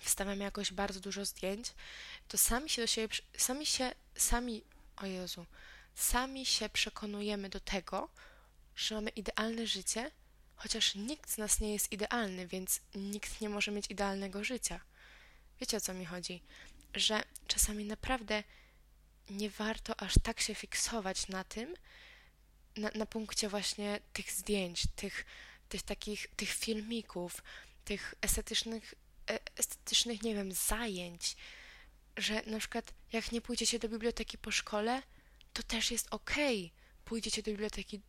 wstawiamy 0.00 0.44
jakoś 0.44 0.72
bardzo 0.72 1.00
dużo 1.00 1.24
zdjęć, 1.24 1.72
to 2.28 2.38
sami 2.38 2.70
się 2.70 2.82
do 2.82 2.86
siebie, 2.86 3.16
sami 3.36 3.66
się, 3.66 3.92
sami, 4.16 4.62
o 4.96 5.06
Jezu, 5.06 5.46
sami 5.94 6.46
się 6.46 6.68
przekonujemy 6.68 7.48
do 7.48 7.60
tego, 7.60 8.08
że 8.76 8.94
mamy 8.94 9.10
idealne 9.10 9.66
życie, 9.66 10.10
chociaż 10.56 10.94
nikt 10.94 11.30
z 11.30 11.38
nas 11.38 11.60
nie 11.60 11.72
jest 11.72 11.92
idealny, 11.92 12.46
więc 12.46 12.80
nikt 12.94 13.40
nie 13.40 13.48
może 13.48 13.70
mieć 13.70 13.90
idealnego 13.90 14.44
życia. 14.44 14.80
Wiecie 15.60 15.76
o 15.76 15.80
co 15.80 15.94
mi 15.94 16.04
chodzi? 16.04 16.42
Że 16.94 17.24
czasami 17.46 17.84
naprawdę 17.84 18.44
nie 19.30 19.50
warto 19.50 20.00
aż 20.00 20.14
tak 20.22 20.40
się 20.40 20.54
fiksować 20.54 21.28
na 21.28 21.44
tym, 21.44 21.74
na, 22.76 22.90
na 22.94 23.06
punkcie 23.06 23.48
właśnie 23.48 24.00
tych 24.12 24.32
zdjęć, 24.32 24.82
tych, 24.96 25.26
tych 25.68 25.82
takich, 25.82 26.28
tych 26.36 26.48
filmików, 26.48 27.42
tych 27.84 28.14
estetycznych, 28.22 28.94
e, 29.30 29.38
estetycznych, 29.56 30.22
nie 30.22 30.34
wiem, 30.34 30.52
zajęć, 30.52 31.36
że 32.16 32.42
na 32.46 32.58
przykład 32.58 32.92
jak 33.12 33.32
nie 33.32 33.40
pójdziecie 33.40 33.78
do 33.78 33.88
biblioteki 33.88 34.38
po 34.38 34.50
szkole, 34.50 35.02
to 35.52 35.62
też 35.62 35.90
jest 35.90 36.06
okej. 36.10 36.64
Okay. 36.64 36.86
Pójdziecie 37.04 37.42
do 37.42 37.50
biblioteki 37.50 38.00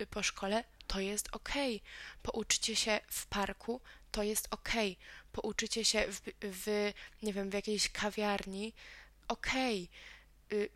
y, 0.00 0.06
po 0.06 0.22
szkole, 0.22 0.64
to 0.86 1.00
jest 1.00 1.28
okej. 1.32 1.76
Okay. 1.76 1.88
Pouczycie 2.22 2.76
się 2.76 3.00
w 3.10 3.26
parku, 3.26 3.80
to 4.10 4.22
jest 4.22 4.48
okej. 4.50 4.92
Okay. 4.92 5.32
Pouczycie 5.32 5.84
się 5.84 6.06
w, 6.12 6.20
w, 6.42 6.92
nie 7.22 7.32
wiem, 7.32 7.50
w 7.50 7.54
jakiejś 7.54 7.88
kawiarni, 7.88 8.74
okej. 9.28 9.82
Okay. 9.84 10.17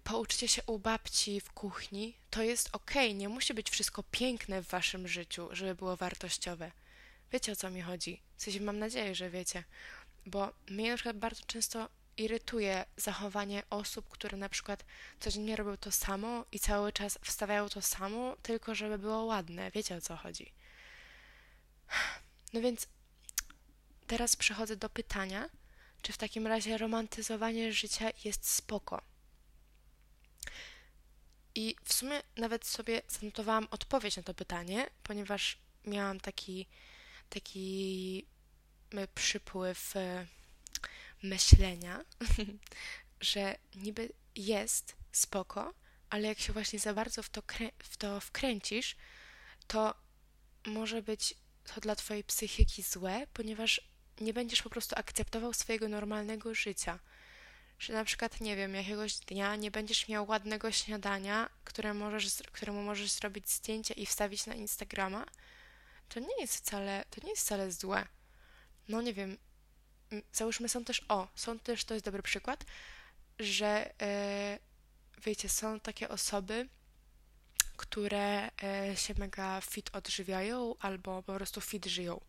Pouczycie 0.04 0.48
się 0.48 0.62
u 0.66 0.78
babci 0.78 1.40
w 1.40 1.52
kuchni, 1.52 2.16
to 2.30 2.42
jest. 2.42 2.68
Okay. 2.72 3.14
Nie 3.14 3.28
musi 3.28 3.54
być 3.54 3.70
wszystko 3.70 4.02
piękne 4.02 4.62
w 4.62 4.68
waszym 4.68 5.08
życiu, 5.08 5.48
żeby 5.52 5.74
było 5.74 5.96
wartościowe. 5.96 6.72
Wiecie 7.32 7.52
o 7.52 7.56
co 7.56 7.70
mi 7.70 7.82
chodzi? 7.82 8.22
W 8.36 8.42
sensie 8.42 8.60
mam 8.60 8.78
nadzieję, 8.78 9.14
że 9.14 9.30
wiecie. 9.30 9.64
Bo 10.26 10.52
mnie 10.68 10.90
na 10.90 10.96
przykład 10.96 11.18
bardzo 11.18 11.42
często 11.46 11.88
irytuje 12.16 12.84
zachowanie 12.96 13.62
osób, 13.70 14.08
które 14.08 14.38
na 14.38 14.48
przykład 14.48 14.84
codziennie 15.20 15.56
robią 15.56 15.76
to 15.76 15.92
samo 15.92 16.44
i 16.52 16.58
cały 16.58 16.92
czas 16.92 17.18
wstawiają 17.22 17.68
to 17.68 17.82
samo, 17.82 18.36
tylko 18.42 18.74
żeby 18.74 18.98
było 18.98 19.24
ładne. 19.24 19.70
Wiecie 19.70 19.96
o 19.96 20.00
co 20.00 20.16
chodzi. 20.16 20.52
No 22.52 22.60
więc 22.60 22.88
teraz 24.06 24.36
przechodzę 24.36 24.76
do 24.76 24.88
pytania, 24.88 25.48
czy 26.02 26.12
w 26.12 26.18
takim 26.18 26.46
razie 26.46 26.78
romantyzowanie 26.78 27.72
życia 27.72 28.10
jest 28.24 28.48
spoko. 28.48 29.02
I 31.54 31.76
w 31.84 31.92
sumie 31.92 32.22
nawet 32.36 32.66
sobie 32.66 33.02
zanotowałam 33.08 33.68
odpowiedź 33.70 34.16
na 34.16 34.22
to 34.22 34.34
pytanie, 34.34 34.90
ponieważ 35.02 35.58
miałam 35.84 36.20
taki, 36.20 36.66
taki 37.28 38.26
przypływ 39.14 39.96
e, 39.96 40.26
myślenia, 41.22 42.04
że 43.20 43.56
niby 43.74 44.12
jest 44.36 44.96
spoko, 45.12 45.74
ale 46.10 46.28
jak 46.28 46.38
się 46.38 46.52
właśnie 46.52 46.78
za 46.78 46.94
bardzo 46.94 47.22
w 47.22 47.30
to, 47.30 47.42
w 47.78 47.96
to 47.96 48.20
wkręcisz, 48.20 48.96
to 49.66 49.94
może 50.66 51.02
być 51.02 51.34
to 51.74 51.80
dla 51.80 51.96
twojej 51.96 52.24
psychiki 52.24 52.82
złe, 52.82 53.26
ponieważ 53.32 53.80
nie 54.20 54.34
będziesz 54.34 54.62
po 54.62 54.70
prostu 54.70 54.94
akceptował 54.98 55.52
swojego 55.52 55.88
normalnego 55.88 56.54
życia. 56.54 56.98
Że 57.78 57.92
na 57.92 58.04
przykład, 58.04 58.40
nie 58.40 58.56
wiem, 58.56 58.74
jakiegoś 58.74 59.16
dnia 59.16 59.56
nie 59.56 59.70
będziesz 59.70 60.08
miał 60.08 60.28
ładnego 60.28 60.72
śniadania, 60.72 61.50
które 61.64 61.94
możesz, 61.94 62.42
któremu 62.52 62.82
możesz 62.82 63.10
zrobić 63.10 63.50
zdjęcie 63.50 63.94
i 63.94 64.06
wstawić 64.06 64.46
na 64.46 64.54
Instagrama, 64.54 65.26
to 66.08 66.20
nie 66.20 66.40
jest 66.40 66.56
wcale, 66.56 67.04
to 67.10 67.20
nie 67.24 67.30
jest 67.30 67.42
wcale 67.42 67.72
złe. 67.72 68.06
No 68.88 69.02
nie 69.02 69.14
wiem, 69.14 69.38
załóżmy 70.32 70.68
są 70.68 70.84
też, 70.84 71.04
o, 71.08 71.28
są 71.34 71.58
też, 71.58 71.84
to 71.84 71.94
jest 71.94 72.06
dobry 72.06 72.22
przykład, 72.22 72.64
że 73.38 73.92
e, 74.02 74.58
wiecie, 75.24 75.48
są 75.48 75.80
takie 75.80 76.08
osoby, 76.08 76.68
które 77.76 78.50
e, 78.62 78.96
się 78.96 79.14
mega 79.18 79.60
fit 79.60 79.90
odżywiają 79.92 80.74
albo 80.80 81.22
po 81.22 81.34
prostu 81.34 81.60
fit 81.60 81.86
żyją. 81.86 82.20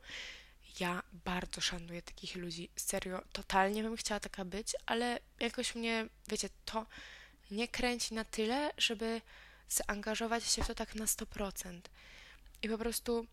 Ja 0.79 1.03
bardzo 1.25 1.61
szanuję 1.61 2.01
takich 2.01 2.35
ludzi, 2.35 2.69
serio, 2.75 3.21
totalnie 3.31 3.83
bym 3.83 3.97
chciała 3.97 4.19
taka 4.19 4.45
być, 4.45 4.75
ale 4.85 5.19
jakoś 5.39 5.75
mnie, 5.75 6.07
wiecie, 6.27 6.49
to 6.65 6.85
nie 7.51 7.67
kręci 7.67 8.13
na 8.13 8.25
tyle, 8.25 8.71
żeby 8.77 9.21
zaangażować 9.69 10.43
się 10.51 10.63
w 10.63 10.67
to 10.67 10.75
tak 10.75 10.95
na 10.95 11.05
100%. 11.05 11.81
I 12.61 12.69
po 12.69 12.77
prostu 12.77 13.27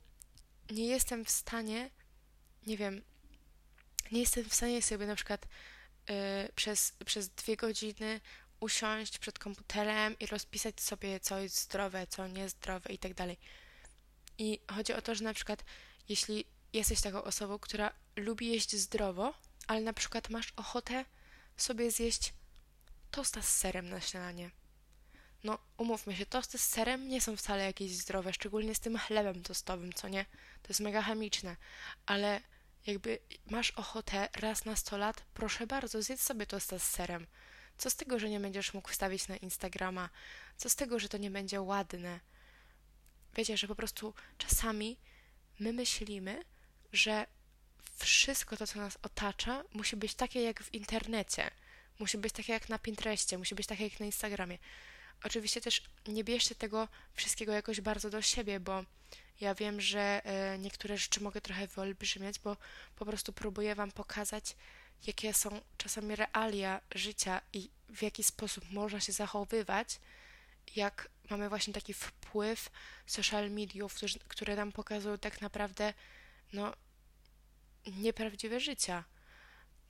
nie 0.71 0.87
jestem 0.87 1.25
w 1.25 1.31
stanie, 1.31 1.91
nie 2.67 2.77
wiem, 2.77 3.03
nie 4.13 4.21
jestem 4.21 4.45
w 4.45 4.55
stanie 4.55 4.83
sobie 4.83 5.07
na 5.07 5.17
przykład 5.17 5.45
y, 5.45 6.53
przez, 6.53 6.93
przez 7.07 7.29
dwie 7.29 7.57
godziny 7.57 8.21
usiąść 8.61 9.19
przed 9.19 9.39
komputerem 9.39 10.19
i 10.19 10.27
rozpisać 10.27 10.81
sobie, 10.81 11.21
co 11.21 11.39
jest 11.39 11.61
zdrowe, 11.61 12.07
co 12.07 12.27
niezdrowe 12.27 12.93
i 12.93 12.99
tak 12.99 13.15
dalej. 13.15 13.39
I 14.39 14.61
chodzi 14.75 14.93
o 14.93 15.03
to, 15.03 15.15
że 15.15 15.25
na 15.25 15.35
przykład 15.35 15.65
jeśli 16.09 16.45
jesteś 16.73 17.01
taką 17.01 17.23
osobą, 17.23 17.59
która 17.59 17.93
lubi 18.17 18.49
jeść 18.49 18.77
zdrowo, 18.77 19.35
ale 19.67 19.81
na 19.81 19.93
przykład 19.93 20.31
masz 20.31 20.53
ochotę 20.57 21.05
sobie 21.57 21.91
zjeść 21.91 22.33
tosta 23.11 23.43
z 23.43 23.57
serem 23.57 23.89
na 23.89 24.01
śniadanie. 24.01 24.51
No, 25.45 25.59
umówmy 25.77 26.17
się, 26.17 26.27
tosty 26.27 26.59
z 26.59 26.69
serem 26.69 27.09
nie 27.09 27.21
są 27.21 27.37
wcale 27.37 27.65
jakieś 27.65 27.97
zdrowe, 27.97 28.33
szczególnie 28.33 28.75
z 28.75 28.81
tym 28.81 28.99
chlebem 28.99 29.43
tostowym, 29.43 29.93
co 29.93 30.09
nie? 30.09 30.25
To 30.63 30.69
jest 30.69 30.81
mega 30.81 31.03
chemiczne, 31.03 31.57
ale 32.07 32.41
jakby 32.87 33.19
masz 33.47 33.71
ochotę 33.71 34.29
raz 34.37 34.65
na 34.65 34.77
100 34.77 34.97
lat, 34.97 35.23
proszę 35.35 35.67
bardzo, 35.67 36.03
zjedz 36.03 36.23
sobie 36.23 36.47
tosta 36.47 36.79
z 36.79 36.83
serem. 36.83 37.27
Co 37.79 37.91
z 37.91 37.97
tego, 37.97 38.19
że 38.19 38.31
nie 38.31 38.41
będziesz 38.41 38.75
mógł 38.75 38.89
wstawić 38.89 39.29
na 39.29 39.37
Instagrama? 39.37 40.09
Co 40.57 40.71
z 40.71 40.77
tego, 40.77 40.99
że 40.99 41.09
to 41.09 41.19
nie 41.19 41.31
będzie 41.31 41.61
ładne? 41.61 42.21
Wiecie, 43.35 43.57
że 43.57 43.69
po 43.69 43.75
prostu 43.75 44.15
czasami 44.39 44.97
my 45.59 45.73
myślimy, 45.73 46.45
że 46.93 47.27
wszystko 47.97 48.57
to, 48.57 48.67
co 48.67 48.79
nas 48.79 48.99
otacza, 49.03 49.65
musi 49.73 49.97
być 49.97 50.15
takie 50.15 50.43
jak 50.43 50.63
w 50.63 50.75
internecie. 50.75 51.51
Musi 51.99 52.19
być 52.19 52.33
takie 52.33 52.53
jak 52.53 52.69
na 52.69 52.79
Pinterestie, 52.79 53.39
musi 53.39 53.55
być 53.55 53.67
takie 53.67 53.85
jak 53.85 54.01
na 54.01 54.07
Instagramie. 54.07 54.59
Oczywiście 55.25 55.61
też 55.61 55.83
nie 56.09 56.25
bierzcie 56.25 56.55
tego 56.55 56.89
wszystkiego 57.15 57.53
jakoś 57.53 57.81
bardzo 57.81 58.11
do 58.11 58.23
siebie, 58.23 58.61
bo 58.61 58.85
ja 59.41 59.55
wiem, 59.55 59.81
że 59.81 60.25
e, 60.25 60.59
niektóre 60.59 60.99
rzeczy 60.99 61.21
mogę 61.21 61.41
trochę 61.41 61.67
wyolbrzymiać, 61.67 62.39
bo 62.39 62.57
po 62.97 63.07
prostu 63.07 63.33
próbuję 63.33 63.75
Wam 63.75 63.93
pokazać, 63.93 64.57
jakie 65.07 65.35
są 65.35 65.61
czasami 65.77 66.17
realia 66.17 66.81
życia 66.95 67.41
i 67.53 67.71
w 67.89 68.03
jaki 68.03 68.25
sposób 68.25 68.71
można 68.71 69.01
się 69.01 69.13
zachowywać, 69.13 70.01
jak 70.77 71.09
mamy 71.31 71.49
właśnie 71.49 71.73
taki 71.73 71.95
wpływ 71.95 72.71
social 73.07 73.51
mediów, 73.51 73.95
które 74.29 74.57
nam 74.57 74.73
pokazują 74.73 75.19
tak 75.19 75.41
naprawdę 75.41 75.95
no, 76.53 76.75
nieprawdziwe 77.87 78.61
życia. 78.61 79.05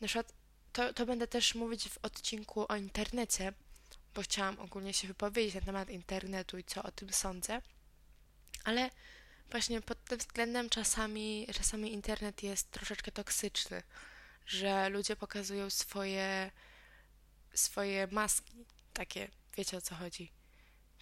Na 0.00 0.06
przykład 0.06 0.32
to, 0.72 0.94
to 0.94 1.06
będę 1.06 1.26
też 1.26 1.54
mówić 1.54 1.88
w 1.88 1.98
odcinku 2.02 2.66
o 2.68 2.76
internecie, 2.76 3.52
bo 4.14 4.22
chciałam 4.22 4.58
ogólnie 4.58 4.94
się 4.94 5.08
wypowiedzieć 5.08 5.54
na 5.54 5.60
temat 5.60 5.90
internetu 5.90 6.58
i 6.58 6.64
co 6.64 6.82
o 6.82 6.90
tym 6.90 7.12
sądzę, 7.12 7.62
ale 8.64 8.90
właśnie 9.50 9.80
pod 9.80 10.04
tym 10.04 10.18
względem 10.18 10.70
czasami, 10.70 11.46
czasami 11.54 11.92
internet 11.92 12.42
jest 12.42 12.70
troszeczkę 12.70 13.12
toksyczny, 13.12 13.82
że 14.46 14.88
ludzie 14.88 15.16
pokazują 15.16 15.70
swoje, 15.70 16.50
swoje 17.54 18.06
maski, 18.06 18.64
takie, 18.92 19.28
wiecie 19.56 19.76
o 19.76 19.80
co 19.80 19.94
chodzi. 19.94 20.32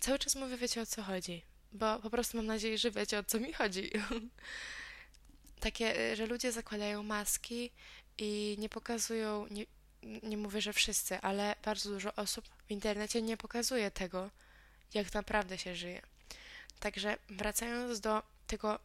Cały 0.01 0.19
czas 0.19 0.35
mówię, 0.35 0.57
wiecie 0.57 0.81
o 0.81 0.87
co 0.87 1.03
chodzi, 1.03 1.45
bo 1.73 1.99
po 1.99 2.11
prostu 2.11 2.37
mam 2.37 2.47
nadzieję, 2.47 2.79
że 2.79 2.91
wiecie 2.91 3.19
o 3.19 3.25
co 3.25 3.41
mi 3.41 3.53
chodzi. 3.53 3.91
takie, 5.59 6.17
że 6.17 6.27
ludzie 6.27 6.53
zakładają 6.53 7.03
maski 7.03 7.71
i 8.19 8.57
nie 8.59 8.69
pokazują, 8.69 9.47
nie, 9.51 9.67
nie 10.23 10.37
mówię, 10.37 10.61
że 10.61 10.73
wszyscy, 10.73 11.21
ale 11.21 11.55
bardzo 11.65 11.91
dużo 11.91 12.15
osób 12.15 12.49
w 12.67 12.71
internecie 12.71 13.23
nie 13.23 13.37
pokazuje 13.37 13.91
tego, 13.91 14.31
jak 14.95 15.15
naprawdę 15.15 15.59
się 15.59 15.77
żyje. 15.77 16.03
Także 16.81 17.17
wracając 17.29 18.01
do 18.01 18.23
tego 18.47 18.79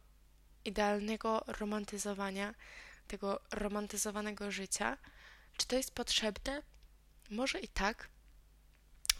idealnego 0.64 1.44
romantyzowania, 1.46 2.54
tego 3.08 3.40
romantyzowanego 3.50 4.50
życia, 4.50 4.98
czy 5.56 5.66
to 5.66 5.76
jest 5.76 5.94
potrzebne? 5.94 6.62
Może 7.30 7.60
i 7.60 7.68
tak, 7.68 8.08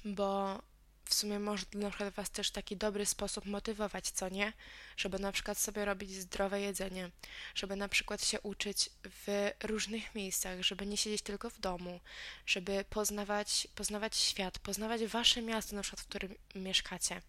bo 0.04 0.58
w 1.04 1.14
sumie 1.14 1.38
może 1.38 1.64
na 1.74 1.88
przykład 1.88 2.14
Was 2.14 2.30
też 2.30 2.50
taki 2.50 2.76
dobry 2.76 3.06
sposób 3.06 3.46
motywować, 3.46 4.10
co 4.10 4.28
nie? 4.28 4.52
Żeby 4.96 5.18
na 5.18 5.32
przykład 5.32 5.58
sobie 5.58 5.84
robić 5.84 6.10
zdrowe 6.10 6.60
jedzenie, 6.60 7.10
żeby 7.54 7.76
na 7.76 7.88
przykład 7.88 8.24
się 8.24 8.40
uczyć 8.40 8.90
w 9.04 9.50
różnych 9.62 10.14
miejscach, 10.14 10.62
żeby 10.62 10.86
nie 10.86 10.96
siedzieć 10.96 11.22
tylko 11.22 11.50
w 11.50 11.58
domu, 11.58 12.00
żeby 12.46 12.84
poznawać, 12.90 13.68
poznawać 13.74 14.16
świat, 14.16 14.58
poznawać 14.58 15.06
Wasze 15.06 15.42
miasto, 15.42 15.76
na 15.76 15.82
przykład, 15.82 16.00
w 16.00 16.06
którym 16.06 16.34
mieszkacie. 16.54 17.22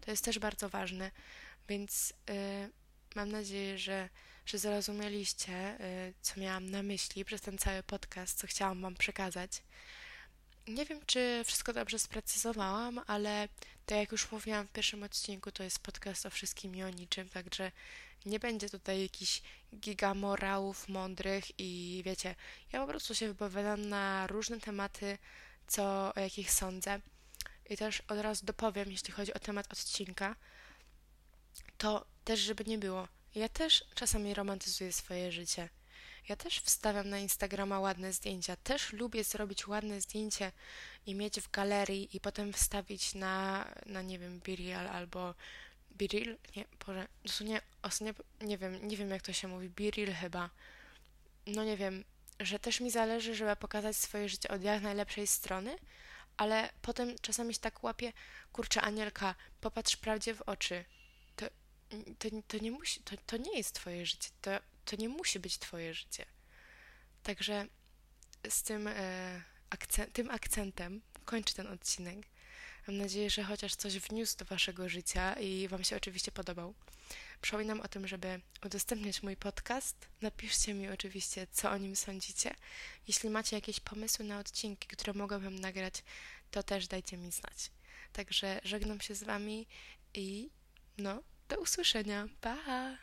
To 0.00 0.10
jest 0.10 0.24
też 0.24 0.38
bardzo 0.38 0.68
ważne, 0.68 1.10
więc 1.68 2.12
yy, 2.28 2.70
mam 3.14 3.30
nadzieję, 3.30 3.78
że, 3.78 4.08
że 4.46 4.58
zrozumieliście, 4.58 5.52
yy, 5.52 6.14
co 6.22 6.40
miałam 6.40 6.70
na 6.70 6.82
myśli 6.82 7.24
przez 7.24 7.40
ten 7.40 7.58
cały 7.58 7.82
podcast, 7.82 8.38
co 8.38 8.46
chciałam 8.46 8.82
Wam 8.82 8.94
przekazać. 8.94 9.62
Nie 10.68 10.84
wiem, 10.84 11.00
czy 11.06 11.42
wszystko 11.44 11.72
dobrze 11.72 11.98
sprecyzowałam, 11.98 13.00
ale 13.06 13.48
tak 13.86 13.98
jak 13.98 14.12
już 14.12 14.32
mówiłam 14.32 14.66
w 14.66 14.72
pierwszym 14.72 15.02
odcinku, 15.02 15.52
to 15.52 15.62
jest 15.62 15.78
podcast 15.78 16.26
o 16.26 16.30
wszystkim 16.30 16.76
i 16.76 16.82
o 16.82 16.90
niczym, 16.90 17.28
także 17.28 17.72
nie 18.26 18.38
będzie 18.38 18.70
tutaj 18.70 19.02
jakichś 19.02 19.42
gigamorałów 19.74 20.88
mądrych 20.88 21.44
i 21.60 22.02
wiecie, 22.04 22.34
ja 22.72 22.80
po 22.80 22.86
prostu 22.86 23.14
się 23.14 23.28
wypowiadam 23.28 23.88
na 23.88 24.26
różne 24.26 24.60
tematy, 24.60 25.18
co 25.66 26.12
o 26.16 26.20
jakich 26.20 26.52
sądzę. 26.52 27.00
I 27.70 27.76
też 27.76 28.02
od 28.08 28.18
razu 28.18 28.46
dopowiem, 28.46 28.90
jeśli 28.90 29.12
chodzi 29.12 29.34
o 29.34 29.38
temat 29.38 29.72
odcinka, 29.72 30.36
to 31.78 32.06
też, 32.24 32.40
żeby 32.40 32.64
nie 32.64 32.78
było. 32.78 33.08
Ja 33.34 33.48
też 33.48 33.84
czasami 33.94 34.34
romantyzuję 34.34 34.92
swoje 34.92 35.32
życie. 35.32 35.68
Ja 36.28 36.36
też 36.36 36.60
wstawiam 36.60 37.08
na 37.08 37.18
Instagrama 37.18 37.80
ładne 37.80 38.12
zdjęcia. 38.12 38.56
Też 38.56 38.92
lubię 38.92 39.24
zrobić 39.24 39.66
ładne 39.66 40.00
zdjęcie 40.00 40.52
i 41.06 41.14
mieć 41.14 41.40
w 41.40 41.50
galerii 41.50 42.16
i 42.16 42.20
potem 42.20 42.52
wstawić 42.52 43.14
na, 43.14 43.64
na 43.86 44.02
nie 44.02 44.18
wiem, 44.18 44.40
Biril 44.40 44.76
albo 44.76 45.34
Biril? 45.92 46.36
Nie, 46.56 46.64
Boże, 46.86 47.08
dosłownie 47.24 47.60
ostatnio, 47.82 48.14
nie 48.40 48.58
wiem, 48.58 48.88
nie 48.88 48.96
wiem 48.96 49.10
jak 49.10 49.22
to 49.22 49.32
się 49.32 49.48
mówi, 49.48 49.68
Biril 49.68 50.14
chyba. 50.14 50.50
No 51.46 51.64
nie 51.64 51.76
wiem, 51.76 52.04
że 52.40 52.58
też 52.58 52.80
mi 52.80 52.90
zależy, 52.90 53.34
żeby 53.34 53.56
pokazać 53.56 53.96
swoje 53.96 54.28
życie 54.28 54.48
od 54.48 54.62
jak 54.62 54.82
najlepszej 54.82 55.26
strony, 55.26 55.78
ale 56.36 56.70
potem 56.82 57.16
czasami 57.22 57.54
się 57.54 57.60
tak 57.60 57.82
łapię, 57.82 58.12
kurczę, 58.52 58.82
Anielka, 58.82 59.34
popatrz 59.60 59.96
prawdzie 59.96 60.34
w 60.34 60.42
oczy. 60.42 60.84
To, 61.36 61.46
to, 62.18 62.28
to 62.48 62.58
nie 62.58 62.70
musi, 62.70 63.00
to, 63.00 63.16
to 63.26 63.36
nie 63.36 63.58
jest 63.58 63.74
twoje 63.74 64.06
życie, 64.06 64.30
to, 64.42 64.50
to 64.86 64.96
nie 64.96 65.08
musi 65.08 65.40
być 65.40 65.58
twoje 65.58 65.94
życie. 65.94 66.26
Także 67.22 67.66
z 68.48 68.62
tym, 68.62 68.86
e, 68.86 69.42
tym 70.12 70.30
akcentem 70.30 71.02
kończę 71.24 71.54
ten 71.54 71.66
odcinek. 71.66 72.26
Mam 72.88 72.96
nadzieję, 72.96 73.30
że 73.30 73.44
chociaż 73.44 73.74
coś 73.74 73.98
wniósł 73.98 74.36
do 74.36 74.44
waszego 74.44 74.88
życia 74.88 75.34
i 75.34 75.68
wam 75.68 75.84
się 75.84 75.96
oczywiście 75.96 76.32
podobał. 76.32 76.74
Przypominam 77.40 77.80
o 77.80 77.88
tym, 77.88 78.08
żeby 78.08 78.40
udostępniać 78.66 79.22
mój 79.22 79.36
podcast. 79.36 80.08
Napiszcie 80.22 80.74
mi 80.74 80.88
oczywiście, 80.88 81.46
co 81.52 81.70
o 81.70 81.76
nim 81.76 81.96
sądzicie. 81.96 82.54
Jeśli 83.08 83.30
macie 83.30 83.56
jakieś 83.56 83.80
pomysły 83.80 84.24
na 84.24 84.38
odcinki, 84.38 84.88
które 84.88 85.12
mogłabym 85.12 85.58
nagrać, 85.58 86.02
to 86.50 86.62
też 86.62 86.88
dajcie 86.88 87.16
mi 87.16 87.32
znać. 87.32 87.70
Także 88.12 88.60
żegnam 88.64 89.00
się 89.00 89.14
z 89.14 89.22
wami 89.22 89.66
i 90.14 90.50
no, 90.98 91.22
do 91.48 91.60
usłyszenia. 91.60 92.28
Pa! 92.40 92.96